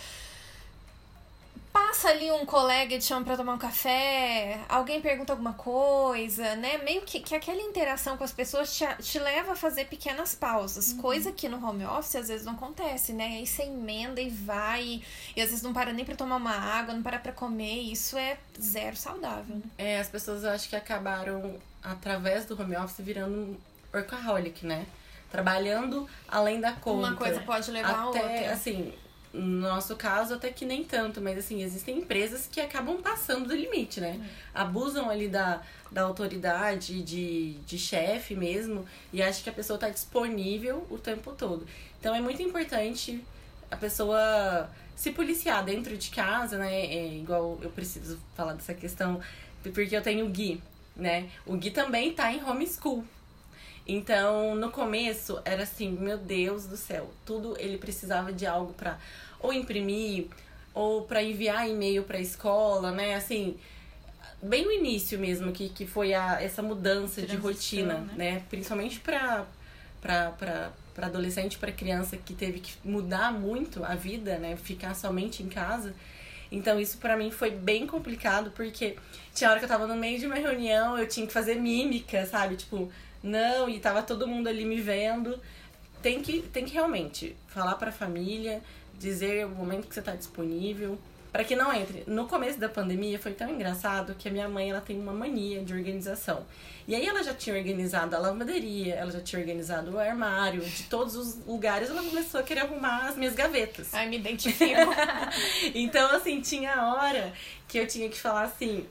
passa 1.76 2.08
ali 2.08 2.32
um 2.32 2.46
colega 2.46 2.96
e 2.96 3.00
te 3.00 3.04
chama 3.04 3.26
pra 3.26 3.36
tomar 3.36 3.54
um 3.54 3.58
café, 3.58 4.62
alguém 4.70 5.02
pergunta 5.02 5.34
alguma 5.34 5.52
coisa, 5.52 6.56
né? 6.56 6.78
Meio 6.78 7.02
que, 7.02 7.20
que 7.20 7.36
aquela 7.36 7.62
interação 7.62 8.16
com 8.16 8.24
as 8.24 8.32
pessoas 8.32 8.74
te, 8.74 8.86
te 9.04 9.20
leva 9.20 9.52
a 9.52 9.56
fazer 9.58 9.84
pequenas 9.88 10.34
pausas, 10.34 10.92
uhum. 10.94 11.00
coisa 11.00 11.34
que 11.34 11.50
no 11.50 11.58
home 11.58 11.86
office 11.86 12.16
às 12.16 12.30
vezes 12.30 12.46
não 12.46 12.54
acontece, 12.54 13.12
né? 13.12 13.26
Aí 13.26 13.46
você 13.46 13.64
emenda 13.64 14.22
e 14.22 14.30
vai, 14.30 14.84
e, 14.84 15.04
e 15.36 15.42
às 15.42 15.50
vezes 15.50 15.62
não 15.62 15.74
para 15.74 15.92
nem 15.92 16.06
pra 16.06 16.16
tomar 16.16 16.38
uma 16.38 16.56
água, 16.56 16.94
não 16.94 17.04
para 17.04 17.20
pra 17.20 17.34
comer, 17.34 17.82
e 17.82 17.92
isso 17.92 18.18
é 18.18 18.38
zero 18.58 18.96
saudável. 18.96 19.58
Né? 19.58 19.64
É, 19.78 20.00
as 20.00 20.08
pessoas 20.08 20.46
eu 20.46 20.52
acho 20.52 20.70
que 20.70 20.78
acabaram, 20.78 21.60
através 21.84 22.46
do 22.46 22.58
home 22.58 22.78
office, 22.78 23.04
virando 23.04 23.36
um 23.36 23.58
workaholic, 23.94 24.66
né? 24.66 24.86
Trabalhando 25.30 26.10
além 26.26 26.62
da 26.62 26.72
conta. 26.72 27.08
Uma 27.10 27.16
coisa 27.18 27.42
pode 27.42 27.70
levar 27.70 27.90
Até, 27.90 28.00
a 28.00 28.06
outra. 28.06 28.54
Assim, 28.54 28.94
no 29.36 29.68
nosso 29.68 29.96
caso, 29.96 30.34
até 30.34 30.50
que 30.50 30.66
nem 30.66 30.84
tanto, 30.84 31.22
mas 31.22 31.38
assim, 31.38 31.62
existem 31.62 32.00
empresas 32.00 32.48
que 32.52 32.62
acabam 32.62 33.02
passando 33.02 33.48
do 33.48 33.56
limite, 33.56 34.00
né? 34.00 34.14
Uhum. 34.14 34.26
Abusam 34.54 35.10
ali 35.10 35.28
da, 35.28 35.62
da 35.92 36.04
autoridade, 36.04 37.02
de, 37.04 37.54
de 37.66 37.78
chefe 37.78 38.36
mesmo, 38.36 38.86
e 39.12 39.22
acham 39.22 39.44
que 39.44 39.50
a 39.50 39.54
pessoa 39.54 39.76
está 39.76 39.90
disponível 39.90 40.86
o 40.90 40.98
tempo 40.98 41.34
todo. 41.34 41.68
Então 42.00 42.16
é 42.16 42.22
muito 42.22 42.42
importante 42.42 43.24
a 43.70 43.76
pessoa 43.76 44.70
se 44.96 45.12
policiar 45.12 45.64
dentro 45.64 45.98
de 45.98 46.10
casa, 46.10 46.58
né? 46.58 46.86
É, 46.86 47.16
igual 47.16 47.60
eu 47.62 47.70
preciso 47.70 48.20
falar 48.36 48.54
dessa 48.54 48.74
questão, 48.74 49.20
porque 49.62 49.96
eu 49.96 50.02
tenho 50.02 50.26
o 50.26 50.30
Gui, 50.30 50.62
né? 50.96 51.30
O 51.46 51.58
Gui 51.58 51.72
também 51.72 52.14
tá 52.14 52.32
em 52.32 52.44
homeschool. 52.44 53.04
Então, 53.88 54.56
no 54.56 54.72
começo, 54.72 55.40
era 55.46 55.64
assim, 55.64 55.92
meu 55.92 56.18
Deus 56.18 56.66
do 56.66 56.76
céu, 56.76 57.12
tudo 57.26 57.56
ele 57.60 57.78
precisava 57.78 58.34
de 58.34 58.46
algo 58.46 58.74
para 58.74 58.98
ou 59.40 59.54
imprimir 59.54 60.28
ou 60.74 61.04
para 61.04 61.22
enviar 61.22 61.70
e-mail 61.70 62.04
para 62.04 62.18
a 62.18 62.22
escola, 62.22 62.92
né? 62.92 63.16
Assim, 63.16 63.58
bem 64.42 64.66
no 64.66 64.72
início 64.72 65.20
mesmo 65.20 65.52
que, 65.52 65.70
que 65.70 65.86
foi 65.86 66.14
a, 66.14 66.42
essa 66.42 66.62
mudança 66.62 67.22
Transição, 67.22 67.36
de 67.36 67.42
rotina, 67.42 67.94
né? 68.00 68.14
né? 68.16 68.44
Principalmente 68.50 69.00
para 69.00 69.46
para 70.02 71.08
adolescente, 71.08 71.58
para 71.58 71.72
criança 71.72 72.16
que 72.16 72.34
teve 72.34 72.60
que 72.60 72.74
mudar 72.84 73.34
muito 73.34 73.84
a 73.84 73.96
vida, 73.96 74.38
né? 74.38 74.56
Ficar 74.56 74.94
somente 74.94 75.42
em 75.42 75.50
casa. 75.50 75.94
Então 76.52 76.80
isso 76.80 76.98
para 77.00 77.18
mim 77.18 77.32
foi 77.32 77.52
bem 77.52 77.88
complicado 77.88 78.52
porque 78.52 78.96
tinha 79.34 79.50
hora 79.50 79.60
que 79.60 79.66
eu 79.66 79.70
tava 79.70 79.88
no 79.88 79.96
meio 79.96 80.20
de 80.20 80.26
uma 80.26 80.36
reunião, 80.36 80.98
eu 80.98 81.08
tinha 81.08 81.26
que 81.26 81.34
fazer 81.34 81.56
mímica, 81.56 82.26
sabe? 82.26 82.56
Tipo, 82.56 82.92
não, 83.26 83.68
e 83.68 83.80
tava 83.80 84.04
todo 84.04 84.28
mundo 84.28 84.48
ali 84.48 84.64
me 84.64 84.80
vendo. 84.80 85.40
Tem 86.02 86.22
que, 86.22 86.42
tem 86.42 86.64
que 86.64 86.74
realmente 86.74 87.36
falar 87.48 87.76
para 87.76 87.90
a 87.90 87.94
família, 87.94 88.62
dizer 88.94 89.46
o 89.48 89.50
momento 89.50 89.88
que 89.88 89.94
você 89.94 90.00
está 90.00 90.16
disponível, 90.16 91.00
para 91.32 91.44
que 91.44 91.56
não 91.56 91.74
entre. 91.74 92.04
No 92.06 92.28
começo 92.28 92.60
da 92.60 92.70
pandemia 92.70 93.18
foi 93.18 93.34
tão 93.34 93.50
engraçado 93.50 94.14
que 94.14 94.30
a 94.30 94.32
minha 94.32 94.48
mãe 94.48 94.70
ela 94.70 94.80
tem 94.80 95.00
uma 95.00 95.12
mania 95.12 95.64
de 95.66 95.74
organização. 95.74 96.46
E 96.88 96.94
aí 96.94 97.06
ela 97.06 97.24
já 97.24 97.34
tinha 97.34 97.58
organizado 97.58 98.16
a 98.16 98.20
lavanderia, 98.20 98.94
ela 98.94 99.12
já 99.12 99.20
tinha 99.20 99.40
organizado 99.40 99.92
o 99.92 100.00
armário, 100.00 100.62
de 100.62 100.84
todos 100.84 101.16
os 101.16 101.36
lugares 101.48 101.90
ela 101.90 102.04
começou 102.04 102.40
a 102.40 102.44
querer 102.44 102.62
arrumar 102.62 103.08
as 103.08 103.18
minhas 103.18 103.34
gavetas. 103.34 103.92
Ai, 103.94 104.08
me 104.08 104.18
identifico. 104.20 104.80
então, 105.74 106.16
assim, 106.16 106.40
tinha 106.42 106.94
hora 106.94 107.34
que 107.68 107.80
eu 107.80 107.88
tinha 107.88 108.08
que 108.08 108.18
falar 108.18 108.44
assim, 108.44 108.86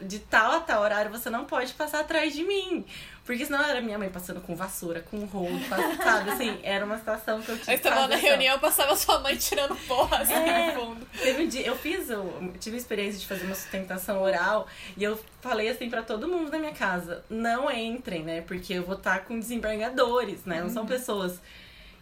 de 0.00 0.20
tal 0.20 0.52
a 0.52 0.60
tal 0.60 0.82
horário 0.82 1.10
você 1.10 1.28
não 1.28 1.44
pode 1.44 1.72
passar 1.74 2.00
atrás 2.00 2.32
de 2.32 2.44
mim. 2.44 2.84
Porque 3.24 3.44
senão 3.44 3.62
era 3.62 3.80
minha 3.80 3.98
mãe 3.98 4.08
passando 4.08 4.40
com 4.40 4.56
vassoura, 4.56 5.02
com 5.02 5.24
rolo, 5.24 5.60
sabe? 5.68 6.30
Assim, 6.30 6.58
era 6.62 6.84
uma 6.84 6.98
situação 6.98 7.40
que 7.40 7.50
eu 7.50 7.58
tinha. 7.58 7.74
Aí 7.74 7.76
você 7.76 7.88
tava 7.88 8.08
na 8.08 8.16
reunião, 8.16 8.58
passava 8.58 8.96
sua 8.96 9.20
mãe 9.20 9.36
tirando 9.36 9.76
porra 9.86 10.18
assim 10.18 10.32
é, 10.32 10.72
no 10.74 10.80
fundo. 10.80 11.06
Teve 11.22 11.44
um 11.44 11.48
dia, 11.48 11.66
eu 11.66 11.76
fiz, 11.76 12.10
eu 12.10 12.52
tive 12.58 12.76
a 12.76 12.78
experiência 12.80 13.20
de 13.20 13.26
fazer 13.26 13.44
uma 13.44 13.54
sustentação 13.54 14.20
oral 14.22 14.66
e 14.96 15.04
eu 15.04 15.20
falei 15.40 15.68
assim 15.68 15.88
para 15.88 16.02
todo 16.02 16.26
mundo 16.26 16.50
da 16.50 16.58
minha 16.58 16.72
casa: 16.72 17.22
não 17.28 17.70
entrem, 17.70 18.24
né? 18.24 18.40
Porque 18.40 18.72
eu 18.74 18.82
vou 18.82 18.96
estar 18.96 19.24
com 19.24 19.38
desembargadores, 19.38 20.44
né? 20.44 20.62
Não 20.62 20.70
são 20.70 20.82
uhum. 20.82 20.88
pessoas 20.88 21.38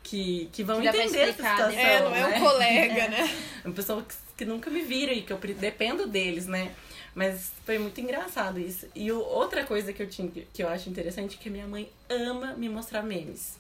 que, 0.03 0.49
que 0.53 0.63
vão 0.63 0.81
que 0.81 0.89
entender 0.89 1.19
essa 1.19 1.33
situação. 1.33 1.71
É, 1.71 2.01
não 2.01 2.15
é 2.15 2.27
um 2.27 2.31
né? 2.31 2.41
colega, 2.41 2.95
é. 3.05 3.09
né? 3.09 3.37
Uma 3.65 3.75
pessoa 3.75 4.03
que, 4.03 4.15
que 4.37 4.45
nunca 4.45 4.71
me 4.71 4.83
viram 4.83 5.13
e 5.13 5.23
que 5.23 5.33
eu 5.33 5.39
dependo 5.39 6.07
deles, 6.07 6.47
né? 6.47 6.73
Mas 7.19 7.51
foi 7.67 7.81
muito 7.81 8.01
engraçado 8.01 8.61
isso. 8.61 8.87
E 8.95 9.11
o, 9.11 9.19
outra 9.19 9.65
coisa 9.65 9.93
que 9.93 10.01
eu, 10.01 10.09
tinha, 10.09 10.31
que 10.31 10.63
eu 10.63 10.69
acho 10.69 10.89
interessante 10.89 11.35
é 11.35 11.43
que 11.43 11.51
minha 11.51 11.67
mãe 11.67 11.91
ama 12.09 12.55
me 12.55 12.69
mostrar 12.69 13.03
memes. 13.03 13.59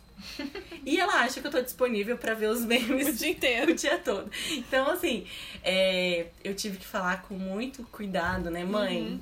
e 0.86 0.96
ela 0.96 1.22
acha 1.22 1.40
que 1.40 1.46
eu 1.48 1.50
tô 1.50 1.60
disponível 1.60 2.16
para 2.16 2.34
ver 2.34 2.50
os 2.50 2.64
memes 2.64 3.08
o 3.08 3.12
dia 3.12 3.30
inteiro. 3.30 3.72
O 3.74 3.74
dia 3.74 3.98
todo. 3.98 4.30
Então, 4.52 4.88
assim, 4.88 5.26
é, 5.64 6.26
eu 6.44 6.54
tive 6.54 6.76
que 6.76 6.86
falar 6.86 7.22
com 7.22 7.34
muito 7.34 7.82
cuidado, 7.90 8.48
né, 8.48 8.64
mãe? 8.64 9.02
Uhum. 9.02 9.20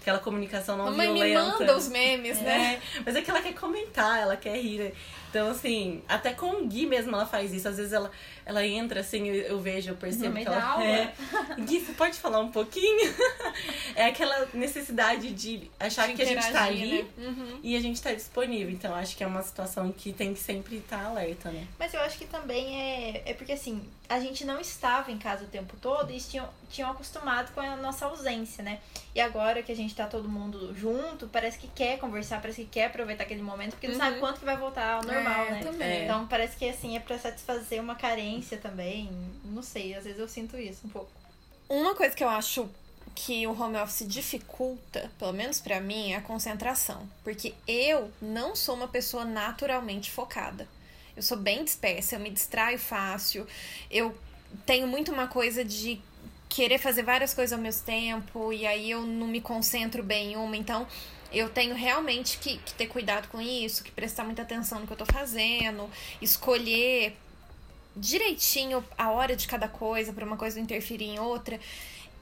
Aquela 0.00 0.18
comunicação 0.18 0.76
não 0.76 0.86
Mamãe 0.86 1.06
violenta. 1.06 1.40
Mãe 1.40 1.52
me 1.52 1.58
manda 1.58 1.76
os 1.76 1.88
memes, 1.88 2.38
é, 2.38 2.42
né? 2.42 2.82
Mas 3.04 3.14
é 3.14 3.22
que 3.22 3.30
ela 3.30 3.40
quer 3.40 3.54
comentar, 3.54 4.18
ela 4.20 4.36
quer 4.36 4.56
rir. 4.60 4.78
Né? 4.80 4.92
Então, 5.30 5.48
assim, 5.48 6.02
até 6.08 6.32
com 6.32 6.62
o 6.62 6.66
Gui 6.66 6.86
mesmo 6.86 7.14
ela 7.14 7.26
faz 7.26 7.52
isso. 7.52 7.68
Às 7.68 7.76
vezes 7.76 7.92
ela, 7.92 8.10
ela 8.46 8.64
entra 8.64 9.00
assim, 9.00 9.26
eu, 9.26 9.34
eu 9.34 9.60
vejo, 9.60 9.90
eu 9.90 9.96
percebo 9.96 10.36
que 10.36 10.46
ela. 10.46 10.62
Aula. 10.62 10.84
É, 10.84 11.12
Gui, 11.58 11.80
você 11.80 11.92
pode 11.92 12.16
falar 12.16 12.38
um 12.38 12.52
pouquinho? 12.52 13.12
é 13.96 14.06
aquela 14.06 14.46
necessidade 14.54 15.32
de 15.32 15.68
achar 15.80 16.06
de 16.06 16.14
que 16.14 16.22
a 16.22 16.26
gente 16.26 16.52
tá 16.52 16.62
ali 16.62 17.02
né? 17.02 17.26
uhum. 17.26 17.60
e 17.60 17.76
a 17.76 17.80
gente 17.80 18.00
tá 18.00 18.14
disponível. 18.14 18.70
Então, 18.70 18.94
acho 18.94 19.16
que 19.16 19.24
é 19.24 19.26
uma 19.26 19.42
situação 19.42 19.90
que 19.90 20.12
tem 20.12 20.32
que 20.32 20.38
sempre 20.38 20.76
estar 20.76 20.98
tá 20.98 21.06
alerta, 21.06 21.50
né? 21.50 21.66
Mas 21.76 21.92
eu 21.92 22.00
acho 22.02 22.16
que 22.16 22.24
também 22.24 22.80
é, 22.80 23.22
é 23.26 23.34
porque 23.34 23.52
assim, 23.52 23.82
a 24.08 24.20
gente 24.20 24.44
não 24.44 24.60
estava 24.60 25.10
em 25.10 25.18
casa 25.18 25.44
o 25.44 25.48
tempo 25.48 25.76
todo 25.82 26.12
e 26.12 26.20
tinham, 26.20 26.48
tinham 26.70 26.88
acostumado 26.88 27.52
com 27.52 27.60
a 27.60 27.74
nossa 27.74 28.06
ausência, 28.06 28.62
né? 28.62 28.78
E 29.12 29.20
agora 29.20 29.60
que 29.60 29.72
a 29.72 29.76
gente 29.76 29.92
tá 29.92 30.06
todo 30.06 30.28
mundo 30.28 30.72
junto, 30.72 31.26
parece 31.26 31.58
que 31.58 31.66
quer 31.66 31.98
conversar, 31.98 32.40
parece 32.40 32.62
que 32.62 32.68
quer 32.68 32.86
aproveitar 32.86 33.24
aquele 33.24 33.42
momento, 33.42 33.72
porque 33.72 33.88
não 33.88 33.94
uhum. 33.94 34.00
sabe 34.00 34.20
quanto 34.20 34.38
que 34.38 34.44
vai 34.44 34.56
voltar 34.56 34.94
ao 34.94 35.02
normal, 35.02 35.46
é, 35.46 35.50
né? 35.50 35.60
Também. 35.64 36.04
Então 36.04 36.28
parece 36.28 36.56
que 36.56 36.68
assim 36.68 36.96
é 36.96 37.00
pra 37.00 37.18
satisfazer 37.18 37.80
uma 37.80 37.96
carência 37.96 38.35
também. 38.56 39.10
Não 39.44 39.62
sei, 39.62 39.94
às 39.94 40.04
vezes 40.04 40.18
eu 40.18 40.28
sinto 40.28 40.56
isso 40.56 40.86
um 40.86 40.90
pouco. 40.90 41.10
Uma 41.68 41.94
coisa 41.94 42.14
que 42.14 42.22
eu 42.22 42.28
acho 42.28 42.68
que 43.14 43.46
o 43.46 43.58
home 43.58 43.78
office 43.78 44.06
dificulta, 44.06 45.10
pelo 45.18 45.32
menos 45.32 45.60
para 45.60 45.80
mim, 45.80 46.12
é 46.12 46.16
a 46.16 46.20
concentração. 46.20 47.08
Porque 47.24 47.54
eu 47.66 48.10
não 48.20 48.54
sou 48.54 48.74
uma 48.74 48.88
pessoa 48.88 49.24
naturalmente 49.24 50.10
focada. 50.10 50.68
Eu 51.16 51.22
sou 51.22 51.38
bem 51.38 51.64
dispersa, 51.64 52.16
eu 52.16 52.20
me 52.20 52.30
distraio 52.30 52.78
fácil, 52.78 53.46
eu 53.90 54.14
tenho 54.66 54.86
muito 54.86 55.10
uma 55.10 55.26
coisa 55.26 55.64
de 55.64 55.98
querer 56.48 56.78
fazer 56.78 57.02
várias 57.02 57.32
coisas 57.32 57.52
ao 57.52 57.62
mesmo 57.62 57.84
tempo, 57.84 58.52
e 58.52 58.66
aí 58.66 58.90
eu 58.90 59.02
não 59.02 59.26
me 59.26 59.40
concentro 59.40 60.02
bem 60.02 60.32
em 60.32 60.36
uma, 60.36 60.56
então 60.56 60.86
eu 61.32 61.48
tenho 61.48 61.74
realmente 61.74 62.38
que, 62.38 62.58
que 62.58 62.74
ter 62.74 62.86
cuidado 62.86 63.28
com 63.28 63.40
isso, 63.40 63.82
que 63.82 63.90
prestar 63.90 64.24
muita 64.24 64.42
atenção 64.42 64.80
no 64.80 64.86
que 64.86 64.92
eu 64.92 64.96
tô 64.96 65.06
fazendo, 65.06 65.90
escolher 66.20 67.16
direitinho 67.96 68.84
a 68.96 69.10
hora 69.10 69.34
de 69.34 69.48
cada 69.48 69.68
coisa 69.68 70.12
para 70.12 70.24
uma 70.24 70.36
coisa 70.36 70.56
não 70.56 70.64
interferir 70.64 71.06
em 71.06 71.18
outra. 71.18 71.58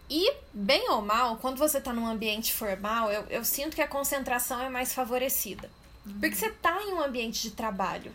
E, 0.09 0.33
bem 0.53 0.89
ou 0.91 1.03
mal, 1.03 1.37
quando 1.39 1.57
você 1.57 1.81
tá 1.81 1.93
num 1.93 2.07
ambiente 2.07 2.53
formal, 2.53 3.11
eu, 3.11 3.25
eu 3.29 3.45
sinto 3.45 3.75
que 3.75 3.83
a 3.83 3.89
concentração 3.89 4.61
é 4.61 4.69
mais 4.69 4.93
favorecida. 4.93 5.71
Uhum. 6.07 6.21
Porque 6.21 6.37
você 6.37 6.51
tá 6.51 6.81
em 6.83 6.93
um 6.93 7.03
ambiente 7.03 7.43
de 7.43 7.51
trabalho. 7.53 8.13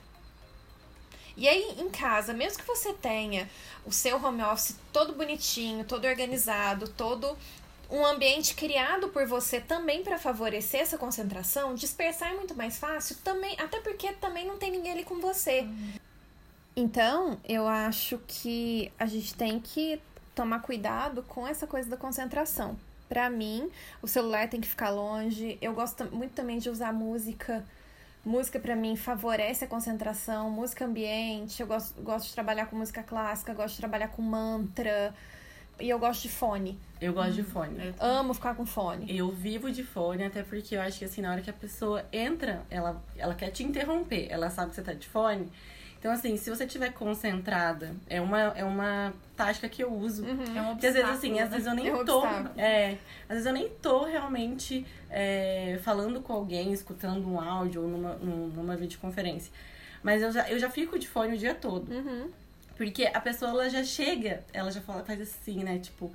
E 1.35 1.47
aí, 1.47 1.75
em 1.79 1.89
casa, 1.89 2.33
mesmo 2.33 2.59
que 2.59 2.67
você 2.67 2.93
tenha 2.93 3.49
o 3.85 3.91
seu 3.91 4.23
home 4.23 4.43
office 4.43 4.75
todo 4.91 5.13
bonitinho, 5.13 5.85
todo 5.85 6.05
organizado, 6.05 6.87
todo 6.89 7.37
um 7.89 8.05
ambiente 8.05 8.53
criado 8.53 9.07
por 9.09 9.25
você 9.25 9.59
também 9.59 10.03
para 10.03 10.19
favorecer 10.19 10.81
essa 10.81 10.97
concentração, 10.97 11.73
dispersar 11.73 12.31
é 12.31 12.35
muito 12.35 12.53
mais 12.55 12.77
fácil 12.77 13.15
também, 13.23 13.55
até 13.59 13.79
porque 13.79 14.11
também 14.13 14.45
não 14.45 14.57
tem 14.57 14.69
ninguém 14.69 14.91
ali 14.91 15.03
com 15.03 15.19
você. 15.19 15.67
Então, 16.75 17.37
eu 17.47 17.67
acho 17.67 18.19
que 18.27 18.91
a 18.97 19.05
gente 19.05 19.33
tem 19.35 19.59
que 19.59 20.01
tomar 20.33 20.61
cuidado 20.61 21.23
com 21.23 21.47
essa 21.47 21.67
coisa 21.67 21.89
da 21.89 21.97
concentração. 21.97 22.77
Para 23.09 23.29
mim, 23.29 23.69
o 24.01 24.07
celular 24.07 24.47
tem 24.47 24.61
que 24.61 24.67
ficar 24.67 24.89
longe. 24.89 25.57
Eu 25.61 25.73
gosto 25.73 26.05
muito 26.15 26.33
também 26.33 26.59
de 26.59 26.69
usar 26.69 26.93
música. 26.93 27.65
Música 28.23 28.59
para 28.59 28.75
mim 28.75 28.95
favorece 28.95 29.65
a 29.65 29.67
concentração, 29.67 30.49
música 30.49 30.85
ambiente. 30.85 31.61
Eu 31.61 31.67
gosto, 31.67 31.99
gosto 32.01 32.27
de 32.27 32.33
trabalhar 32.33 32.67
com 32.67 32.75
música 32.75 33.01
clássica, 33.01 33.53
gosto 33.53 33.75
de 33.75 33.79
trabalhar 33.79 34.09
com 34.09 34.21
mantra. 34.21 35.13
E 35.79 35.89
eu 35.89 35.97
gosto 35.97 36.23
de 36.23 36.29
fone. 36.29 36.77
Eu 37.01 37.13
gosto 37.13 37.33
de 37.33 37.43
fone. 37.43 37.87
Eu 37.87 37.93
Amo 37.99 38.33
ficar 38.33 38.53
com 38.53 38.65
fone. 38.65 39.05
Eu 39.17 39.29
vivo 39.31 39.71
de 39.71 39.83
fone, 39.83 40.23
até 40.25 40.43
porque 40.43 40.75
eu 40.75 40.81
acho 40.81 40.99
que 40.99 41.05
assim, 41.05 41.21
na 41.21 41.31
hora 41.31 41.41
que 41.41 41.49
a 41.49 41.53
pessoa 41.53 42.05
entra, 42.11 42.61
ela, 42.69 43.01
ela 43.17 43.33
quer 43.33 43.49
te 43.49 43.63
interromper, 43.63 44.27
ela 44.29 44.49
sabe 44.49 44.69
que 44.69 44.75
você 44.75 44.81
tá 44.81 44.93
de 44.93 45.07
fone. 45.07 45.49
Então, 45.99 46.11
assim, 46.13 46.37
se 46.37 46.49
você 46.49 46.63
estiver 46.63 46.93
concentrada, 46.93 47.93
é 48.09 48.21
uma, 48.21 48.39
é 48.55 48.63
uma 48.63 49.13
tática 49.35 49.67
que 49.67 49.83
eu 49.83 49.93
uso. 49.93 50.25
É 50.25 50.61
um 50.61 50.71
Porque 50.71 50.87
às 50.87 50.93
vezes, 50.93 51.09
assim, 51.09 51.39
às 51.41 51.49
vezes 51.49 51.67
eu 51.67 51.73
nem 51.75 51.89
É 51.89 51.93
um 51.93 52.05
tô. 52.05 52.19
obstáculo. 52.23 52.59
É, 52.59 52.91
às 53.23 53.29
vezes 53.35 53.45
eu 53.45 53.51
nem 53.53 53.69
tô 53.81 54.05
realmente 54.05 54.85
é, 55.09 55.77
falando 55.83 56.21
com 56.21 56.31
alguém, 56.31 56.71
escutando 56.71 57.27
um 57.29 57.39
áudio 57.39 57.81
ou 57.81 57.87
numa, 57.89 58.13
num- 58.15 58.47
numa 58.47 58.77
videoconferência. 58.77 59.51
Mas 60.01 60.21
eu 60.21 60.31
já, 60.31 60.49
eu 60.49 60.57
já 60.57 60.69
fico 60.69 60.97
de 60.97 61.05
fone 61.07 61.35
o 61.35 61.37
dia 61.37 61.53
todo. 61.53 61.91
Uhum. 61.91 62.29
Porque 62.77 63.11
a 63.13 63.19
pessoa 63.19 63.51
ela 63.51 63.69
já 63.69 63.83
chega, 63.83 64.41
ela 64.53 64.71
já 64.71 64.79
fala, 64.79 65.03
faz 65.03 65.19
assim, 65.19 65.65
né? 65.65 65.79
Tipo, 65.79 66.09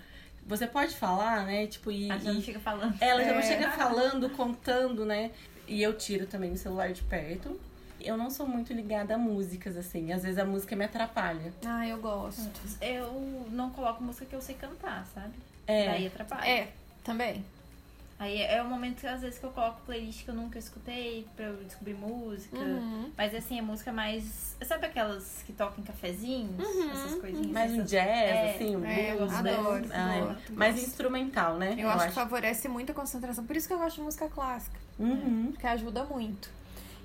você 0.46 0.66
pode 0.66 0.96
falar, 0.96 1.44
né? 1.44 1.66
Tipo, 1.66 1.90
e. 1.90 2.10
A 2.10 2.14
gente 2.16 2.26
não 2.32 2.38
e- 2.38 2.42
fica 2.42 2.58
falando. 2.58 2.96
ela 3.02 3.22
já 3.22 3.32
não 3.32 3.40
É. 3.40 3.42
chega 3.42 3.70
falando, 3.72 4.30
contando, 4.30 5.04
né? 5.04 5.30
E 5.68 5.82
eu 5.82 5.92
tiro 5.92 6.26
também 6.26 6.52
o 6.52 6.56
celular 6.56 6.90
de 6.90 7.02
perto. 7.02 7.60
Eu 8.04 8.16
não 8.16 8.30
sou 8.30 8.46
muito 8.46 8.72
ligada 8.72 9.14
a 9.14 9.18
músicas, 9.18 9.76
assim. 9.76 10.12
Às 10.12 10.22
vezes 10.22 10.38
a 10.38 10.44
música 10.44 10.76
me 10.76 10.84
atrapalha. 10.84 11.52
Ah, 11.64 11.86
eu 11.86 11.98
gosto. 11.98 12.50
Eu 12.80 13.46
não 13.50 13.70
coloco 13.70 14.02
música 14.02 14.26
que 14.26 14.34
eu 14.36 14.40
sei 14.42 14.54
cantar, 14.54 15.06
sabe? 15.14 15.32
É. 15.66 15.86
Daí 15.86 16.06
atrapalha. 16.06 16.46
É, 16.48 16.68
também. 17.02 17.44
Aí 18.16 18.40
é 18.42 18.62
o 18.62 18.66
momento 18.68 19.00
que 19.00 19.06
às 19.08 19.22
vezes 19.22 19.38
que 19.40 19.44
eu 19.44 19.50
coloco 19.50 19.80
playlist 19.86 20.22
que 20.24 20.30
eu 20.30 20.34
nunca 20.34 20.56
escutei 20.58 21.26
pra 21.34 21.46
eu 21.46 21.64
descobrir 21.64 21.94
música. 21.94 22.56
Uhum. 22.56 23.10
Mas 23.16 23.34
assim, 23.34 23.58
é 23.58 23.62
música 23.62 23.90
mais. 23.92 24.54
Sabe 24.64 24.86
aquelas 24.86 25.42
que 25.44 25.52
tocam 25.52 25.82
em 25.82 25.86
cafezinhos? 25.86 26.54
Essas 26.92 27.20
coisinhas. 27.20 27.50
Mais 27.50 27.72
um 27.72 27.76
essas- 27.78 27.90
jazz, 27.90 28.06
É, 28.08 28.54
assim, 28.54 28.76
um 28.76 28.84
é, 28.84 29.12
eu 29.12 29.16
blues, 29.16 29.32
né? 29.42 29.50
adoro, 29.54 29.84
Ah, 29.92 30.14
é. 30.16 30.20
gosto, 30.20 30.52
Mais 30.52 30.74
gosto. 30.76 30.86
instrumental, 30.88 31.56
né? 31.56 31.74
Eu, 31.76 31.90
acho, 31.90 32.06
que 32.08 32.12
favorece 32.12 32.68
muito 32.68 32.92
a 32.92 32.94
concentração. 32.94 33.44
Por 33.44 33.56
isso 33.56 33.66
que 33.66 33.74
eu 33.74 33.78
gosto 33.78 33.96
de 33.96 34.02
música 34.02 34.28
clássica. 34.28 34.78
Uhum. 34.98 35.48
Porque 35.50 35.66
ajuda 35.66 36.04
muito. 36.04 36.48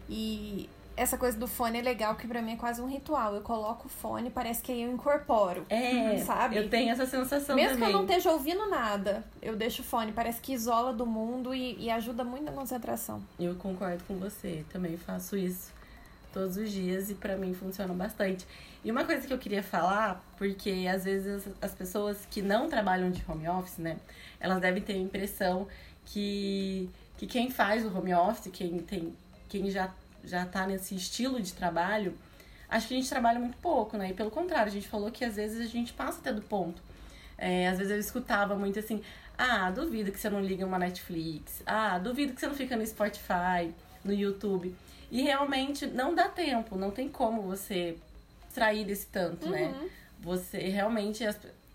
E 0.08 0.70
essa 1.00 1.18
coisa 1.18 1.38
do 1.38 1.48
fone 1.48 1.80
é 1.80 1.82
legal, 1.82 2.16
que 2.16 2.28
pra 2.28 2.42
mim 2.42 2.54
é 2.54 2.56
quase 2.58 2.82
um 2.82 2.88
ritual. 2.88 3.34
Eu 3.34 3.42
coloco 3.42 3.88
o 3.88 3.90
fone, 3.90 4.30
parece 4.30 4.62
que 4.62 4.72
aí 4.72 4.84
eu 4.84 4.92
incorporo. 4.92 5.66
É, 5.70 6.18
Sabe? 6.18 6.58
eu 6.58 6.70
tenho 6.70 6.92
essa 6.92 7.06
sensação 7.06 7.56
Mesmo 7.56 7.76
também. 7.76 7.88
que 7.88 7.94
eu 7.94 7.98
não 7.98 8.06
esteja 8.06 8.32
ouvindo 8.32 8.70
nada, 8.70 9.24
eu 9.42 9.56
deixo 9.56 9.82
o 9.82 9.86
fone. 9.86 10.12
Parece 10.12 10.42
que 10.42 10.52
isola 10.52 10.92
do 10.92 11.06
mundo 11.06 11.56
e, 11.56 11.78
e 11.80 11.90
ajuda 11.90 12.24
muito 12.26 12.44
na 12.44 12.52
concentração. 12.52 13.24
Eu 13.40 13.56
concordo 13.56 14.04
com 14.04 14.18
você, 14.18 14.66
também 14.70 14.98
faço 14.98 15.38
isso 15.38 15.72
todos 16.34 16.58
os 16.58 16.70
dias 16.70 17.10
e 17.10 17.16
pra 17.16 17.38
mim 17.38 17.54
funciona 17.54 17.94
bastante. 17.94 18.46
E 18.84 18.92
uma 18.92 19.06
coisa 19.06 19.26
que 19.26 19.34
eu 19.34 19.38
queria 19.38 19.64
falar, 19.64 20.22
porque 20.38 20.86
às 20.94 21.06
vezes 21.06 21.48
as 21.62 21.74
pessoas 21.74 22.28
que 22.30 22.42
não 22.42 22.70
trabalham 22.70 23.10
de 23.10 23.24
home 23.28 23.48
office, 23.48 23.78
né, 23.78 23.98
elas 24.40 24.60
devem 24.60 24.84
ter 24.84 24.94
a 24.94 24.98
impressão 24.98 25.66
que, 26.06 26.90
que 27.18 27.26
quem 27.26 27.50
faz 27.50 27.86
o 27.86 27.98
home 27.98 28.14
office, 28.14 28.52
quem 28.52 28.80
tem 28.80 29.14
quem 29.50 29.72
já 29.72 29.90
já 30.24 30.46
tá 30.46 30.68
nesse 30.68 30.96
estilo 30.96 31.42
de 31.42 31.54
trabalho, 31.54 32.18
acho 32.70 32.88
que 32.88 32.94
a 32.94 32.98
gente 32.98 33.10
trabalha 33.10 33.40
muito 33.40 33.58
pouco, 33.58 33.98
né? 33.98 34.10
E 34.10 34.14
pelo 34.14 34.32
contrário, 34.32 34.68
a 34.68 34.74
gente 34.74 34.88
falou 34.88 35.12
que 35.12 35.26
às 35.26 35.36
vezes 35.36 35.60
a 35.60 35.70
gente 35.70 35.94
passa 35.94 36.20
até 36.20 36.34
do 36.34 36.42
ponto. 36.42 36.82
É, 37.38 37.68
às 37.68 37.78
vezes 37.78 37.92
eu 37.92 38.00
escutava 38.00 38.56
muito 38.56 38.78
assim, 38.80 39.02
ah, 39.38 39.72
duvido 39.72 40.12
que 40.12 40.20
você 40.20 40.30
não 40.30 40.42
liga 40.42 40.66
uma 40.66 40.78
Netflix. 40.78 41.64
Ah, 41.66 41.98
duvido 41.98 42.34
que 42.34 42.40
você 42.40 42.48
não 42.48 42.56
fica 42.56 42.76
no 42.76 42.86
Spotify, 42.86 43.74
no 44.04 44.14
YouTube. 44.14 44.76
E 45.10 45.22
realmente 45.22 45.88
não 45.88 46.14
dá 46.14 46.28
tempo, 46.28 46.76
não 46.76 46.92
tem 46.92 47.10
como 47.10 47.42
você 47.42 47.98
sair 48.50 48.84
desse 48.86 49.08
tanto, 49.08 49.50
né? 49.50 49.74
Você 50.20 50.58
realmente 50.58 51.24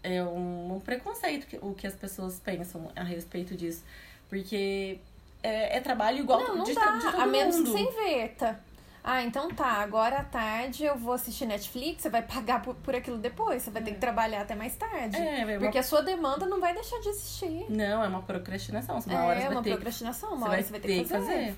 é 0.02 0.22
um, 0.22 0.74
um 0.74 0.80
preconceito 0.80 1.46
que, 1.46 1.58
o 1.62 1.74
que 1.74 1.86
as 1.86 1.94
pessoas 1.94 2.38
pensam 2.38 2.92
a 2.94 3.02
respeito 3.02 3.56
disso. 3.56 3.82
Porque 4.28 4.98
é, 5.46 5.76
é 5.76 5.80
trabalho 5.80 6.18
igual 6.18 6.40
não, 6.40 6.56
não 6.56 6.64
de, 6.64 6.74
dá. 6.74 6.90
de 6.98 7.06
a 7.06 7.26
menos 7.26 7.56
mundo. 7.56 7.66
que 7.66 7.72
você 7.72 7.80
inverta. 7.80 8.60
Ah, 9.06 9.22
então 9.22 9.50
tá, 9.50 9.66
agora 9.66 10.20
à 10.20 10.24
tarde 10.24 10.82
eu 10.84 10.96
vou 10.96 11.12
assistir 11.12 11.44
Netflix, 11.44 12.00
você 12.02 12.08
vai 12.08 12.22
pagar 12.22 12.62
por, 12.62 12.74
por 12.76 12.94
aquilo 12.96 13.18
depois, 13.18 13.62
você 13.62 13.70
vai 13.70 13.82
ter 13.82 13.92
que 13.92 13.98
trabalhar 14.00 14.40
até 14.40 14.54
mais 14.54 14.74
tarde. 14.76 15.16
É, 15.18 15.40
é 15.42 15.44
uma- 15.44 15.58
Porque 15.58 15.76
a 15.76 15.82
sua 15.82 16.00
demanda 16.02 16.46
não 16.46 16.58
vai 16.58 16.72
deixar 16.72 16.98
de 17.00 17.10
existir. 17.10 17.66
Não, 17.68 18.02
é 18.02 18.08
uma 18.08 18.22
procrastinação. 18.22 18.98
Uma 18.98 19.24
hora 19.24 19.34
é 19.38 19.42
você 19.42 19.46
vai 19.48 19.56
uma 19.56 19.62
ter 19.62 19.68
que- 19.70 19.76
procrastinação, 19.76 20.28
uma 20.30 20.38
você 20.38 20.44
hora 20.44 20.52
vai 20.52 20.62
você 20.62 20.70
vai 20.70 20.80
ter 20.80 20.88
que 21.02 21.04
fazer. 21.04 21.26
fazer. 21.26 21.54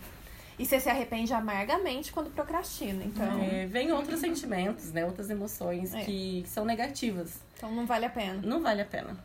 E 0.58 0.64
você 0.66 0.80
se 0.80 0.88
arrepende 0.88 1.32
amargamente 1.34 2.10
quando 2.12 2.30
procrastina. 2.30 3.04
Então, 3.04 3.40
É, 3.44 3.66
vem 3.66 3.92
outros 3.92 4.18
sentimentos, 4.18 4.90
né? 4.90 5.04
Outras 5.04 5.30
emoções 5.30 5.94
É. 5.94 6.02
que 6.02 6.42
são 6.48 6.64
negativas. 6.64 7.40
então 7.54 7.70
não 7.70 7.86
vale 7.86 8.06
a 8.06 8.10
pena. 8.10 8.40
Não 8.42 8.60
vale 8.60 8.82
a 8.82 8.86
pena. 8.86 9.16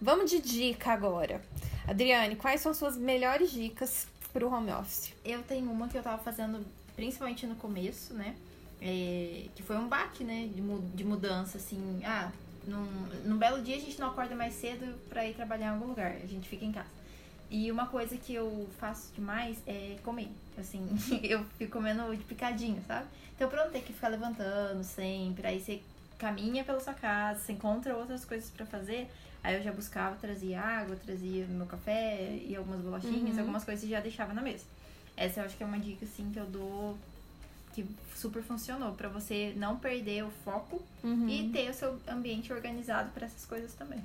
Vamos 0.00 0.30
de 0.30 0.40
dica 0.40 0.92
agora. 0.92 1.40
Adriane, 1.86 2.36
quais 2.36 2.60
são 2.60 2.72
as 2.72 2.78
suas 2.78 2.96
melhores 2.96 3.50
dicas 3.50 4.06
pro 4.32 4.48
home 4.52 4.70
office? 4.72 5.12
Eu 5.24 5.42
tenho 5.42 5.70
uma 5.70 5.88
que 5.88 5.98
eu 5.98 6.02
tava 6.02 6.22
fazendo 6.22 6.64
principalmente 6.96 7.46
no 7.46 7.56
começo, 7.56 8.14
né? 8.14 8.34
É, 8.80 9.46
que 9.54 9.62
foi 9.62 9.76
um 9.76 9.88
baque, 9.88 10.24
né? 10.24 10.48
De, 10.54 10.62
mu- 10.62 10.80
de 10.94 11.04
mudança, 11.04 11.58
assim. 11.58 12.00
Ah, 12.04 12.30
num, 12.66 12.84
num 13.24 13.36
belo 13.36 13.62
dia 13.62 13.76
a 13.76 13.80
gente 13.80 13.98
não 14.00 14.08
acorda 14.08 14.34
mais 14.34 14.54
cedo 14.54 14.94
pra 15.08 15.26
ir 15.26 15.34
trabalhar 15.34 15.66
em 15.66 15.70
algum 15.70 15.86
lugar. 15.88 16.12
A 16.12 16.26
gente 16.26 16.48
fica 16.48 16.64
em 16.64 16.72
casa. 16.72 16.88
E 17.50 17.70
uma 17.70 17.86
coisa 17.86 18.16
que 18.16 18.32
eu 18.32 18.68
faço 18.78 19.12
demais 19.14 19.58
é 19.66 19.96
comer. 20.04 20.28
Assim, 20.56 20.86
eu 21.22 21.44
fico 21.58 21.72
comendo 21.72 22.14
de 22.16 22.22
picadinho, 22.24 22.80
sabe? 22.86 23.06
Então 23.34 23.48
pra 23.48 23.64
não 23.64 23.72
ter 23.72 23.80
que 23.82 23.92
ficar 23.92 24.08
levantando 24.08 24.84
sempre, 24.84 25.46
aí 25.46 25.60
você 25.60 25.80
caminha 26.18 26.62
pela 26.62 26.78
sua 26.78 26.92
casa, 26.94 27.40
você 27.40 27.52
encontra 27.52 27.96
outras 27.96 28.24
coisas 28.24 28.48
pra 28.50 28.64
fazer. 28.64 29.10
Aí 29.42 29.56
eu 29.56 29.62
já 29.62 29.72
buscava, 29.72 30.16
trazia 30.16 30.60
água, 30.60 30.96
trazia 30.96 31.46
meu 31.46 31.66
café 31.66 32.38
e 32.46 32.54
algumas 32.54 32.80
bolachinhas, 32.80 33.34
Uhum. 33.34 33.40
algumas 33.40 33.64
coisas 33.64 33.84
e 33.84 33.88
já 33.88 34.00
deixava 34.00 34.34
na 34.34 34.42
mesa. 34.42 34.64
Essa 35.16 35.40
eu 35.40 35.44
acho 35.46 35.56
que 35.56 35.62
é 35.62 35.66
uma 35.66 35.78
dica 35.78 36.04
assim 36.04 36.30
que 36.32 36.38
eu 36.38 36.46
dou 36.46 36.98
que 37.74 37.86
super 38.16 38.42
funcionou 38.42 38.92
pra 38.92 39.08
você 39.08 39.52
não 39.56 39.76
perder 39.78 40.24
o 40.24 40.30
foco 40.44 40.82
Uhum. 41.04 41.28
e 41.28 41.48
ter 41.52 41.70
o 41.70 41.74
seu 41.74 41.98
ambiente 42.08 42.52
organizado 42.52 43.10
pra 43.12 43.26
essas 43.26 43.46
coisas 43.46 43.72
também. 43.74 44.04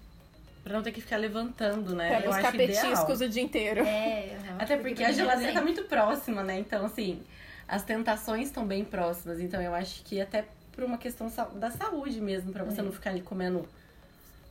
Pra 0.63 0.74
não 0.74 0.82
ter 0.84 0.91
que 0.91 1.02
ficar 1.02 1.17
levantando, 1.17 1.93
né? 1.95 2.08
Pra 2.10 2.19
Eu 2.21 2.26
buscar 2.32 2.48
acho 2.48 2.56
ideal. 2.62 2.86
petiscos 2.88 3.21
o 3.21 3.30
dia 3.30 3.41
inteiro. 3.43 3.82
É, 3.82 4.38
aham. 4.48 4.58
Até 4.60 4.78
porque 4.78 4.95
pra 4.95 5.08
a 5.08 5.12
geladeira 5.12 5.54
tá 5.54 5.62
muito 5.62 5.84
próxima, 5.84 6.43
né? 6.43 6.58
Então, 6.60 6.86
assim, 6.86 7.21
as 7.67 7.84
tentações 7.84 8.48
estão 8.48 8.65
bem 8.65 8.84
próximas. 8.86 9.39
Então, 9.39 9.62
eu 9.62 9.76
acho 9.76 10.02
que 10.04 10.19
até 10.21 10.45
por 10.71 10.84
uma 10.84 10.98
questão 10.98 11.32
da 11.56 11.69
saúde 11.71 12.19
mesmo, 12.21 12.52
pra 12.52 12.63
você 12.63 12.82
É. 12.82 12.84
não 12.84 12.91
ficar 12.91 13.12
ali 13.12 13.21
comendo 13.21 13.67